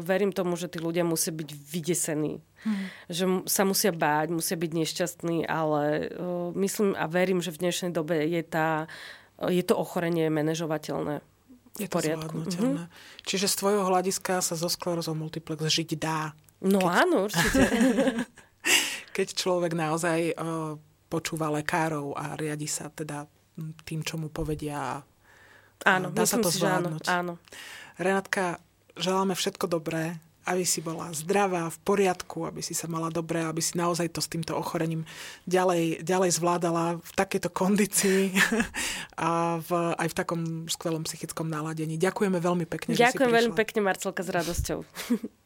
verím 0.00 0.32
tomu, 0.32 0.56
že 0.56 0.72
tí 0.72 0.80
ľudia 0.80 1.04
musia 1.04 1.36
byť 1.36 1.48
vydesení 1.52 2.40
Hmm. 2.64 2.88
Že 3.12 3.24
sa 3.44 3.62
musia 3.68 3.92
báť, 3.92 4.32
musia 4.32 4.56
byť 4.56 4.72
nešťastní, 4.72 5.44
ale 5.44 6.08
myslím 6.56 6.96
a 6.96 7.04
verím, 7.04 7.44
že 7.44 7.52
v 7.52 7.60
dnešnej 7.60 7.92
dobe 7.92 8.24
je, 8.24 8.40
tá, 8.40 8.88
je 9.38 9.62
to 9.66 9.74
ochorenie 9.74 10.30
manažovateľné. 10.30 11.20
Je 11.74 11.90
to 11.90 11.98
Mm-hmm. 11.98 12.86
Čiže 13.26 13.50
z 13.50 13.54
tvojho 13.58 13.82
hľadiska 13.90 14.38
sa 14.38 14.54
zo 14.54 14.70
sklerozou 14.70 15.18
multiplex 15.18 15.58
žiť 15.66 15.90
dá. 15.98 16.30
No 16.62 16.78
keď... 16.78 16.90
áno, 17.02 17.16
určite. 17.26 17.60
keď 19.16 19.26
človek 19.34 19.74
naozaj 19.74 20.38
uh, 20.38 20.78
počúva 21.10 21.50
lekárov 21.50 22.14
a 22.14 22.38
riadi 22.38 22.70
sa 22.70 22.94
teda 22.94 23.26
tým, 23.82 24.06
čo 24.06 24.18
mu 24.18 24.30
povedia. 24.30 25.02
Áno, 25.82 26.14
dá 26.14 26.22
sa 26.26 26.38
to 26.38 26.50
si, 26.50 26.62
zvládnuť. 26.62 27.10
Áno. 27.10 27.42
Renátka, 27.98 28.62
želáme 28.94 29.34
všetko 29.34 29.66
dobré 29.66 30.18
aby 30.44 30.64
si 30.64 30.80
bola 30.84 31.12
zdravá, 31.12 31.68
v 31.68 31.78
poriadku, 31.84 32.48
aby 32.48 32.60
si 32.60 32.72
sa 32.76 32.88
mala 32.88 33.08
dobre, 33.12 33.40
aby 33.40 33.60
si 33.60 33.76
naozaj 33.76 34.12
to 34.12 34.20
s 34.20 34.28
týmto 34.28 34.56
ochorením 34.56 35.08
ďalej, 35.48 36.04
ďalej 36.04 36.30
zvládala 36.36 36.84
v 37.00 37.12
takejto 37.16 37.48
kondícii 37.52 38.32
a 39.28 39.60
v, 39.60 39.70
aj 39.96 40.08
v 40.10 40.14
takom 40.14 40.40
skvelom 40.68 41.04
psychickom 41.08 41.48
náladení. 41.48 41.96
Ďakujeme 41.96 42.38
veľmi 42.40 42.66
pekne, 42.68 42.96
Ďakujem 42.96 43.28
že 43.28 43.34
si 43.34 43.38
veľmi 43.44 43.54
pekne, 43.56 43.80
Marcelka, 43.84 44.22
s 44.24 44.30
radosťou. 44.32 44.80